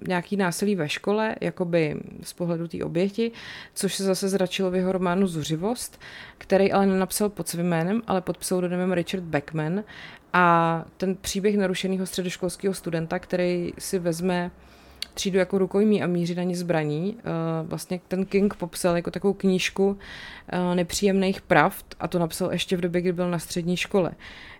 nějaký 0.07 0.37
násilí 0.37 0.75
ve 0.75 0.89
škole, 0.89 1.35
jakoby 1.41 1.95
z 2.23 2.33
pohledu 2.33 2.67
té 2.67 2.83
oběti, 2.83 3.31
což 3.73 3.95
se 3.95 4.03
zase 4.03 4.29
zračilo 4.29 4.71
v 4.71 4.75
jeho 4.75 4.91
románu 4.91 5.27
Zuřivost, 5.27 5.99
který 6.37 6.71
ale 6.71 6.85
nenapsal 6.85 7.29
pod 7.29 7.47
svým 7.47 7.65
jménem, 7.65 8.01
ale 8.07 8.21
pod 8.21 8.37
pseudonymem 8.37 8.91
Richard 8.91 9.23
Beckman. 9.23 9.83
A 10.33 10.85
ten 10.97 11.15
příběh 11.15 11.57
narušeného 11.57 12.05
středoškolského 12.05 12.73
studenta, 12.73 13.19
který 13.19 13.73
si 13.79 13.99
vezme 13.99 14.51
třídu 15.13 15.39
jako 15.39 15.57
rukojmí 15.57 16.03
a 16.03 16.07
míří 16.07 16.35
na 16.35 16.43
ně 16.43 16.55
zbraní. 16.55 17.17
Vlastně 17.63 17.99
ten 18.07 18.25
King 18.25 18.55
popsal 18.55 18.95
jako 18.95 19.11
takovou 19.11 19.33
knížku 19.33 19.97
nepříjemných 20.73 21.41
pravd 21.41 21.85
a 21.99 22.07
to 22.07 22.19
napsal 22.19 22.51
ještě 22.51 22.77
v 22.77 22.81
době, 22.81 23.01
kdy 23.01 23.13
byl 23.13 23.31
na 23.31 23.39
střední 23.39 23.77
škole. 23.77 24.11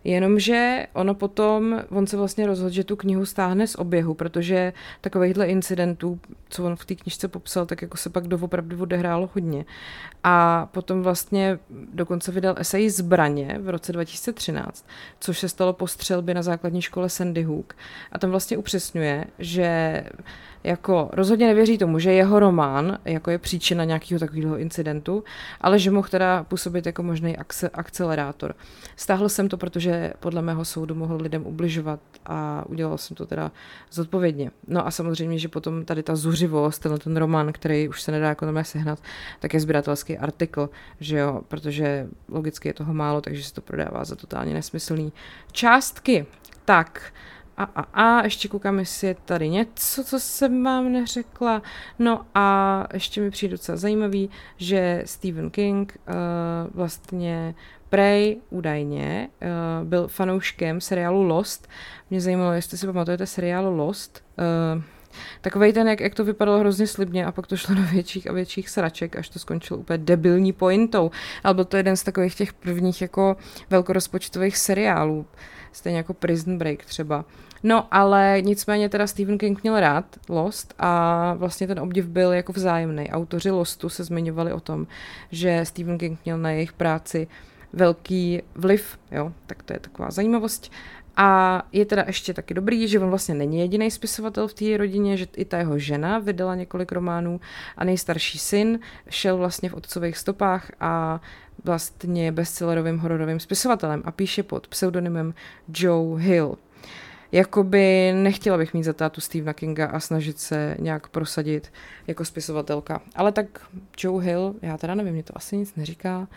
Jenomže 0.04 0.88
ono 0.94 1.16
potom, 1.16 1.82
on 1.90 2.08
se 2.08 2.18
vlastně 2.18 2.48
rozhodl, 2.48 2.74
že 2.74 2.84
tu 2.84 2.96
knihu 2.96 3.26
stáhne 3.26 3.68
z 3.68 3.76
oběhu, 3.76 4.14
protože 4.14 4.74
takovýchhle 5.02 5.48
incidentů, 5.48 6.20
co 6.50 6.66
on 6.66 6.76
v 6.76 6.86
té 6.86 6.96
knižce 6.96 7.28
popsal, 7.28 7.66
tak 7.66 7.82
jako 7.82 7.98
se 7.98 8.10
pak 8.10 8.28
doopravdy 8.28 8.76
odehrálo 8.76 9.30
hodně. 9.34 9.66
A 10.24 10.66
potom 10.72 11.02
vlastně 11.02 11.60
dokonce 11.94 12.32
vydal 12.32 12.56
esej 12.58 12.90
Zbraně 12.90 13.58
v 13.62 13.70
roce 13.70 13.92
2013, 13.92 14.88
což 15.20 15.40
se 15.40 15.50
stalo 15.50 15.74
po 15.74 15.88
střelbě 15.88 16.36
na 16.36 16.42
základní 16.42 16.82
škole 16.82 17.10
Sandy 17.10 17.44
Hook. 17.44 17.76
A 18.12 18.20
tam 18.20 18.30
vlastně 18.30 18.58
upřesňuje, 18.58 19.26
že 19.40 20.04
jako 20.64 21.10
rozhodně 21.14 21.48
nevěří 21.48 21.78
tomu, 21.78 22.00
že 22.00 22.12
jeho 22.12 22.40
román 22.40 22.98
jako 23.06 23.32
je 23.32 23.38
příčina 23.38 23.84
nějakého 23.84 24.20
takového 24.20 24.58
incidentu, 24.58 25.24
ale 25.62 25.80
že 25.80 25.92
mohl 25.92 26.08
teda 26.08 26.44
působit 26.44 26.86
jako 26.86 27.04
možný 27.04 27.38
akcelerátor. 27.74 28.56
Stáhl 28.96 29.30
jsem 29.30 29.50
to, 29.50 29.58
protože 29.58 30.14
podle 30.20 30.42
mého 30.42 30.66
soudu 30.66 30.96
mohl 30.96 31.16
lidem 31.16 31.46
ubližovat 31.46 32.00
a 32.26 32.64
udělal 32.68 32.98
jsem 32.98 33.16
to 33.16 33.26
teda 33.26 33.52
zodpovědně. 33.92 34.52
No 34.68 34.88
a 34.88 34.92
samozřejmě, 34.92 35.40
že 35.40 35.48
potom 35.48 35.86
tady 35.86 36.04
ta 36.04 36.16
zuřivost, 36.16 36.82
tenhle 36.82 37.00
ten 37.00 37.18
román, 37.18 37.54
který 37.54 37.90
už 37.90 38.02
se 38.02 38.12
nedá 38.12 38.30
jako 38.30 38.46
sehnat, 38.62 39.00
tak 39.40 39.54
je 39.54 39.60
sběratelský 39.60 40.18
artikl, 40.18 40.70
že 41.00 41.18
jo, 41.18 41.42
protože 41.48 42.08
logicky 42.30 42.70
je 42.70 42.74
toho 42.74 42.94
málo, 42.94 43.22
takže 43.22 43.44
se 43.44 43.54
to 43.54 43.62
prodává 43.62 44.06
za 44.06 44.16
totálně 44.16 44.54
nesmyslný 44.54 45.14
částky. 45.52 46.26
Tak, 46.66 47.14
a, 47.58 47.64
a, 47.64 47.82
a, 47.82 48.24
ještě 48.24 48.48
koukám, 48.48 48.80
jestli 48.80 49.08
je 49.08 49.16
tady 49.26 49.50
něco, 49.50 50.04
co 50.04 50.20
jsem 50.20 50.64
vám 50.64 50.92
neřekla. 50.92 51.62
No 52.00 52.26
a 52.36 52.88
ještě 52.94 53.22
mi 53.22 53.32
přijde 53.32 53.52
docela 53.52 53.78
zajímavý, 53.78 54.30
že 54.58 55.04
Stephen 55.06 55.50
King 55.50 55.98
uh, 56.08 56.14
vlastně 56.76 57.56
Prej 57.90 58.38
údajně 58.50 59.30
uh, 59.42 59.88
byl 59.88 60.08
fanouškem 60.08 60.82
seriálu 60.82 61.24
Lost. 61.24 61.68
Mě 62.10 62.22
zajímalo, 62.22 62.52
jestli 62.52 62.78
si 62.78 62.86
pamatujete 62.86 63.28
seriálu 63.28 63.78
Lost. 63.78 64.24
Uh, 64.76 64.84
Takový 65.42 65.74
ten, 65.74 65.88
jak, 65.88 66.00
jak 66.00 66.16
to 66.16 66.24
vypadalo 66.24 66.60
hrozně 66.60 66.88
slibně 66.88 67.26
a 67.26 67.32
pak 67.32 67.48
to 67.48 67.58
šlo 67.58 67.76
do 67.76 67.82
větších 67.82 68.30
a 68.30 68.34
větších 68.34 68.70
sraček, 68.70 69.16
až 69.16 69.30
to 69.30 69.40
skončilo 69.40 69.80
úplně 69.80 69.98
debilní 69.98 70.54
pointou. 70.54 71.12
Ale 71.44 71.54
byl 71.54 71.66
to 71.66 71.78
jeden 71.78 71.98
z 71.98 72.04
takových 72.04 72.36
těch 72.36 72.54
prvních 72.54 73.02
jako 73.02 73.38
velkorozpočtových 73.70 74.58
seriálů, 74.58 75.26
stejně 75.74 75.98
jako 75.98 76.14
Prison 76.14 76.58
Break 76.58 76.86
třeba. 76.86 77.26
No, 77.64 77.88
ale 77.92 78.38
nicméně 78.42 78.90
teda 78.90 79.08
Stephen 79.08 79.38
King 79.38 79.64
měl 79.64 79.80
rád 79.80 80.06
Lost 80.30 80.74
a 80.80 81.34
vlastně 81.34 81.68
ten 81.68 81.80
obdiv 81.80 82.08
byl 82.08 82.32
jako 82.32 82.54
vzájemný. 82.54 83.10
Autoři 83.10 83.52
Lostu 83.52 83.90
se 83.90 84.04
zmiňovali 84.04 84.54
o 84.54 84.60
tom, 84.60 84.88
že 85.32 85.66
Stephen 85.66 85.98
King 85.98 86.20
měl 86.26 86.38
na 86.38 86.52
jejich 86.52 86.74
práci 86.74 87.28
velký 87.74 88.42
vliv, 88.56 89.00
jo, 89.12 89.34
tak 89.46 89.64
to 89.64 89.74
je 89.74 89.80
taková 89.80 90.12
zajímavost. 90.12 90.72
A 91.18 91.62
je 91.72 91.86
teda 91.86 92.04
ještě 92.08 92.34
taky 92.34 92.54
dobrý, 92.54 92.88
že 92.88 93.00
on 93.00 93.10
vlastně 93.10 93.36
není 93.36 93.60
jediný 93.60 93.92
spisovatel 93.92 94.48
v 94.48 94.54
té 94.54 94.78
rodině, 94.78 95.18
že 95.18 95.28
i 95.36 95.46
ta 95.46 95.58
jeho 95.58 95.80
žena 95.80 96.20
vydala 96.20 96.56
několik 96.56 96.92
románů 96.92 97.42
a 97.78 97.84
nejstarší 97.84 98.40
syn 98.40 98.80
šel 99.10 99.38
vlastně 99.38 99.70
v 99.70 99.74
otcových 99.74 100.18
stopách 100.18 100.72
a 100.80 101.22
vlastně 101.64 102.32
bestsellerovým 102.32 102.98
hororovým 102.98 103.40
spisovatelem 103.40 104.02
a 104.06 104.12
píše 104.12 104.44
pod 104.44 104.68
pseudonymem 104.68 105.34
Joe 105.74 106.22
Hill. 106.22 106.58
Jakoby 107.32 108.14
nechtěla 108.16 108.58
bych 108.58 108.74
mít 108.74 108.84
za 108.84 108.94
tátu 108.94 109.22
Stephena 109.22 109.54
Kinga 109.54 109.88
a 109.88 110.00
snažit 110.00 110.40
se 110.40 110.76
nějak 110.80 111.08
prosadit 111.08 111.74
jako 112.08 112.26
spisovatelka. 112.26 113.02
Ale 113.16 113.32
tak 113.32 113.46
Joe 113.98 114.26
Hill, 114.26 114.56
já 114.62 114.78
teda 114.78 114.96
nevím, 114.96 115.14
mě 115.14 115.24
to 115.24 115.38
asi 115.38 115.58
nic 115.58 115.76
neříká, 115.76 116.28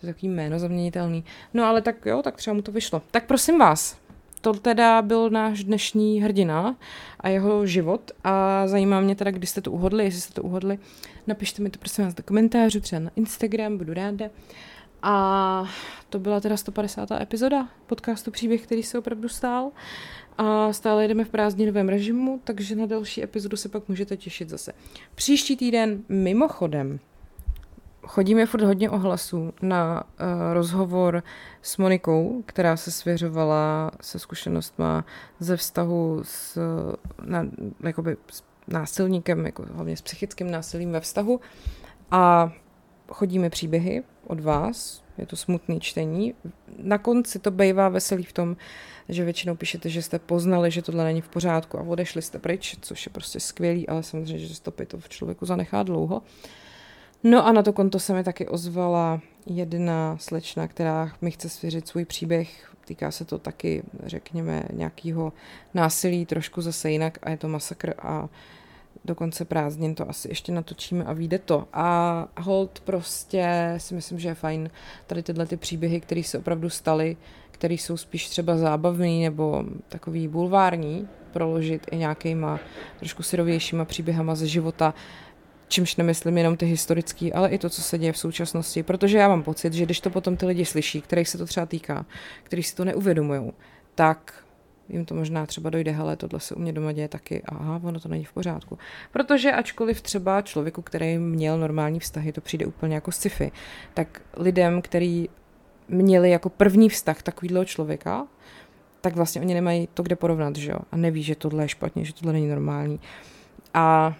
to 0.00 0.06
je 0.06 0.12
takový 0.12 0.28
jméno 0.28 0.58
zaměnitelný. 0.58 1.24
No 1.54 1.64
ale 1.64 1.82
tak 1.82 2.06
jo, 2.06 2.22
tak 2.22 2.36
třeba 2.36 2.54
mu 2.54 2.62
to 2.62 2.72
vyšlo. 2.72 3.02
Tak 3.10 3.26
prosím 3.26 3.58
vás, 3.58 3.98
to 4.40 4.52
teda 4.52 5.02
byl 5.02 5.30
náš 5.30 5.64
dnešní 5.64 6.22
hrdina 6.22 6.76
a 7.20 7.28
jeho 7.28 7.66
život 7.66 8.10
a 8.24 8.66
zajímá 8.66 9.00
mě 9.00 9.14
teda, 9.14 9.30
kdy 9.30 9.46
jste 9.46 9.60
to 9.60 9.72
uhodli, 9.72 10.04
jestli 10.04 10.20
jste 10.20 10.34
to 10.34 10.42
uhodli, 10.42 10.78
napište 11.26 11.62
mi 11.62 11.70
to 11.70 11.78
prosím 11.78 12.04
vás 12.04 12.14
do 12.14 12.22
komentářů, 12.22 12.80
třeba 12.80 13.00
na 13.00 13.10
Instagram, 13.16 13.78
budu 13.78 13.94
ráda. 13.94 14.26
A 15.02 15.64
to 16.10 16.18
byla 16.18 16.40
teda 16.40 16.56
150. 16.56 17.10
epizoda 17.10 17.68
podcastu 17.86 18.30
Příběh, 18.30 18.62
který 18.62 18.82
se 18.82 18.98
opravdu 18.98 19.28
stál. 19.28 19.70
A 20.38 20.72
stále 20.72 21.08
jdeme 21.08 21.24
v 21.24 21.28
prázdninovém 21.28 21.88
režimu, 21.88 22.40
takže 22.44 22.76
na 22.76 22.86
další 22.86 23.22
epizodu 23.22 23.56
se 23.56 23.68
pak 23.68 23.88
můžete 23.88 24.16
těšit 24.16 24.48
zase. 24.48 24.72
Příští 25.14 25.56
týden 25.56 26.02
mimochodem 26.08 26.98
chodíme 28.06 28.46
furt 28.46 28.62
hodně 28.62 28.90
ohlasů 28.90 29.52
na 29.62 30.04
uh, 30.04 30.26
rozhovor 30.52 31.22
s 31.62 31.76
Monikou, 31.76 32.42
která 32.46 32.76
se 32.76 32.90
svěřovala 32.90 33.90
se 34.00 34.18
zkušenostma 34.18 35.04
ze 35.40 35.56
vztahu 35.56 36.20
s, 36.22 36.58
na, 37.24 37.46
jakoby, 37.82 38.16
s 38.30 38.42
násilníkem, 38.68 39.46
jako 39.46 39.64
hlavně 39.72 39.96
s 39.96 40.02
psychickým 40.02 40.50
násilím 40.50 40.92
ve 40.92 41.00
vztahu. 41.00 41.40
A 42.10 42.52
chodíme 43.08 43.50
příběhy 43.50 44.02
od 44.26 44.40
vás, 44.40 45.02
je 45.18 45.26
to 45.26 45.36
smutný 45.36 45.80
čtení. 45.80 46.34
Na 46.78 46.98
konci 46.98 47.38
to 47.38 47.50
bývá 47.50 47.88
veselý 47.88 48.22
v 48.22 48.32
tom, 48.32 48.56
že 49.08 49.24
většinou 49.24 49.54
píšete, 49.54 49.88
že 49.88 50.02
jste 50.02 50.18
poznali, 50.18 50.70
že 50.70 50.82
tohle 50.82 51.04
není 51.04 51.20
v 51.20 51.28
pořádku 51.28 51.78
a 51.78 51.82
odešli 51.82 52.22
jste 52.22 52.38
pryč, 52.38 52.76
což 52.80 53.06
je 53.06 53.12
prostě 53.12 53.40
skvělý, 53.40 53.88
ale 53.88 54.02
samozřejmě, 54.02 54.38
že 54.38 54.54
stopy 54.54 54.86
to 54.86 54.98
v 54.98 55.08
člověku 55.08 55.46
zanechá 55.46 55.82
dlouho. 55.82 56.22
No 57.24 57.46
a 57.46 57.52
na 57.52 57.62
to 57.62 57.72
konto 57.72 57.98
se 57.98 58.14
mi 58.14 58.24
taky 58.24 58.48
ozvala 58.48 59.20
jedna 59.46 60.16
slečna, 60.20 60.68
která 60.68 61.12
mi 61.20 61.30
chce 61.30 61.48
svěřit 61.48 61.88
svůj 61.88 62.04
příběh. 62.04 62.72
Týká 62.84 63.10
se 63.10 63.24
to 63.24 63.38
taky, 63.38 63.82
řekněme, 64.06 64.62
nějakého 64.72 65.32
násilí, 65.74 66.26
trošku 66.26 66.60
zase 66.60 66.90
jinak 66.90 67.18
a 67.22 67.30
je 67.30 67.36
to 67.36 67.48
masakr 67.48 67.94
a 67.98 68.28
do 69.04 69.14
konce 69.14 69.44
prázdnin 69.44 69.94
to 69.94 70.10
asi 70.10 70.28
ještě 70.28 70.52
natočíme 70.52 71.04
a 71.04 71.12
vyjde 71.12 71.38
to. 71.38 71.68
A 71.72 72.28
hold 72.40 72.80
prostě 72.80 73.74
si 73.76 73.94
myslím, 73.94 74.18
že 74.18 74.28
je 74.28 74.34
fajn 74.34 74.70
tady 75.06 75.22
tyhle 75.22 75.46
ty 75.46 75.56
příběhy, 75.56 76.00
které 76.00 76.22
se 76.22 76.38
opravdu 76.38 76.70
staly, 76.70 77.16
které 77.50 77.74
jsou 77.74 77.96
spíš 77.96 78.28
třeba 78.28 78.56
zábavný 78.56 79.24
nebo 79.24 79.64
takový 79.88 80.28
bulvární, 80.28 81.08
proložit 81.32 81.86
i 81.90 81.96
nějakýma 81.96 82.60
trošku 82.98 83.22
syrovějšíma 83.22 83.84
příběhama 83.84 84.34
ze 84.34 84.46
života, 84.46 84.94
čímž 85.68 85.96
nemyslím 85.96 86.38
jenom 86.38 86.56
ty 86.56 86.66
historický, 86.66 87.32
ale 87.32 87.48
i 87.48 87.58
to, 87.58 87.70
co 87.70 87.82
se 87.82 87.98
děje 87.98 88.12
v 88.12 88.18
současnosti, 88.18 88.82
protože 88.82 89.18
já 89.18 89.28
mám 89.28 89.42
pocit, 89.42 89.72
že 89.72 89.84
když 89.84 90.00
to 90.00 90.10
potom 90.10 90.36
ty 90.36 90.46
lidi 90.46 90.64
slyší, 90.64 91.00
kterých 91.00 91.28
se 91.28 91.38
to 91.38 91.46
třeba 91.46 91.66
týká, 91.66 92.06
kteří 92.42 92.62
si 92.62 92.76
to 92.76 92.84
neuvědomují, 92.84 93.52
tak 93.94 94.46
jim 94.88 95.04
to 95.04 95.14
možná 95.14 95.46
třeba 95.46 95.70
dojde, 95.70 95.90
hele, 95.90 96.16
tohle 96.16 96.40
se 96.40 96.54
u 96.54 96.60
mě 96.60 96.72
doma 96.72 96.92
děje 96.92 97.08
taky, 97.08 97.42
aha, 97.46 97.80
ono 97.84 98.00
to 98.00 98.08
není 98.08 98.24
v 98.24 98.32
pořádku. 98.32 98.78
Protože 99.12 99.52
ačkoliv 99.52 100.00
třeba 100.00 100.42
člověku, 100.42 100.82
který 100.82 101.18
měl 101.18 101.58
normální 101.58 102.00
vztahy, 102.00 102.32
to 102.32 102.40
přijde 102.40 102.66
úplně 102.66 102.94
jako 102.94 103.12
sci-fi, 103.12 103.52
tak 103.94 104.22
lidem, 104.36 104.82
který 104.82 105.28
měli 105.88 106.30
jako 106.30 106.48
první 106.48 106.88
vztah 106.88 107.22
takovýhle 107.22 107.66
člověka, 107.66 108.26
tak 109.00 109.16
vlastně 109.16 109.40
oni 109.40 109.54
nemají 109.54 109.88
to, 109.94 110.02
kde 110.02 110.16
porovnat, 110.16 110.56
že 110.56 110.70
jo? 110.70 110.78
A 110.92 110.96
neví, 110.96 111.22
že 111.22 111.34
tohle 111.34 111.64
je 111.64 111.68
špatně, 111.68 112.04
že 112.04 112.14
tohle 112.14 112.32
není 112.32 112.48
normální. 112.48 113.00
A 113.74 114.14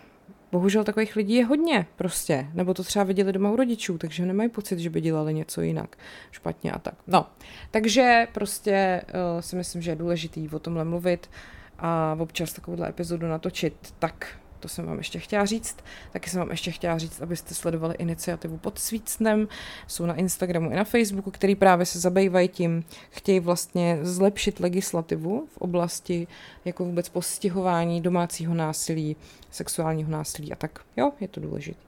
bohužel 0.53 0.85
takových 0.85 1.17
lidí 1.17 1.35
je 1.35 1.45
hodně 1.45 1.87
prostě, 1.97 2.49
nebo 2.55 2.75
to 2.75 2.85
třeba 2.85 3.05
viděli 3.05 3.33
doma 3.33 3.51
u 3.51 3.57
rodičů, 3.57 3.99
takže 3.99 4.27
nemají 4.27 4.49
pocit, 4.49 4.79
že 4.79 4.91
by 4.91 5.01
dělali 5.01 5.35
něco 5.35 5.61
jinak 5.61 5.97
špatně 6.31 6.73
a 6.73 6.79
tak. 6.79 6.95
No, 7.07 7.27
takže 7.71 8.27
prostě 8.33 9.03
uh, 9.07 9.41
si 9.41 9.57
myslím, 9.57 9.83
že 9.83 9.91
je 9.91 9.97
důležitý 9.97 10.49
o 10.49 10.59
tomhle 10.59 10.85
mluvit 10.85 11.31
a 11.79 12.17
občas 12.21 12.53
takovouhle 12.53 12.89
epizodu 12.89 13.27
natočit 13.27 13.95
tak, 13.99 14.39
to 14.67 14.71
jsem 14.71 14.87
vám 14.87 14.99
ještě 14.99 15.19
chtěla 15.19 15.45
říct. 15.45 15.77
Taky 16.13 16.31
jsem 16.31 16.41
vám 16.41 16.51
ještě 16.51 16.71
chtěla 16.71 16.99
říct, 16.99 17.23
abyste 17.23 17.55
sledovali 17.55 17.95
iniciativu 17.95 18.59
pod 18.59 18.79
Svícnem. 18.79 19.49
Jsou 19.87 20.07
na 20.07 20.15
Instagramu 20.15 20.71
i 20.71 20.77
na 20.77 20.85
Facebooku, 20.85 21.31
který 21.31 21.55
právě 21.55 21.87
se 21.87 21.99
zabývají 21.99 22.49
tím, 22.49 22.85
chtějí 23.11 23.41
vlastně 23.41 23.99
zlepšit 24.03 24.61
legislativu 24.61 25.47
v 25.53 25.57
oblasti 25.57 26.27
jako 26.65 26.85
vůbec 26.85 27.09
postihování 27.09 28.01
domácího 28.01 28.55
násilí, 28.55 29.17
sexuálního 29.51 30.11
násilí 30.11 30.53
a 30.53 30.57
tak. 30.57 30.81
Jo, 30.97 31.13
je 31.21 31.29
to 31.29 31.41
důležité. 31.41 31.81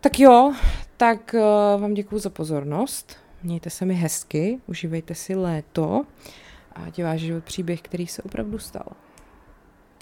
Tak 0.00 0.20
jo, 0.20 0.54
tak 0.96 1.34
uh, 1.34 1.80
vám 1.80 1.94
děkuji 1.94 2.18
za 2.18 2.30
pozornost. 2.30 3.16
Mějte 3.42 3.70
se 3.70 3.84
mi 3.84 3.94
hezky, 3.94 4.60
užívejte 4.66 5.14
si 5.14 5.34
léto 5.34 6.04
a 6.72 6.84
ať 6.84 6.98
je 6.98 7.04
váš 7.04 7.20
život 7.20 7.44
příběh, 7.44 7.82
který 7.82 8.06
se 8.06 8.22
opravdu 8.22 8.58
stal. 8.58 8.86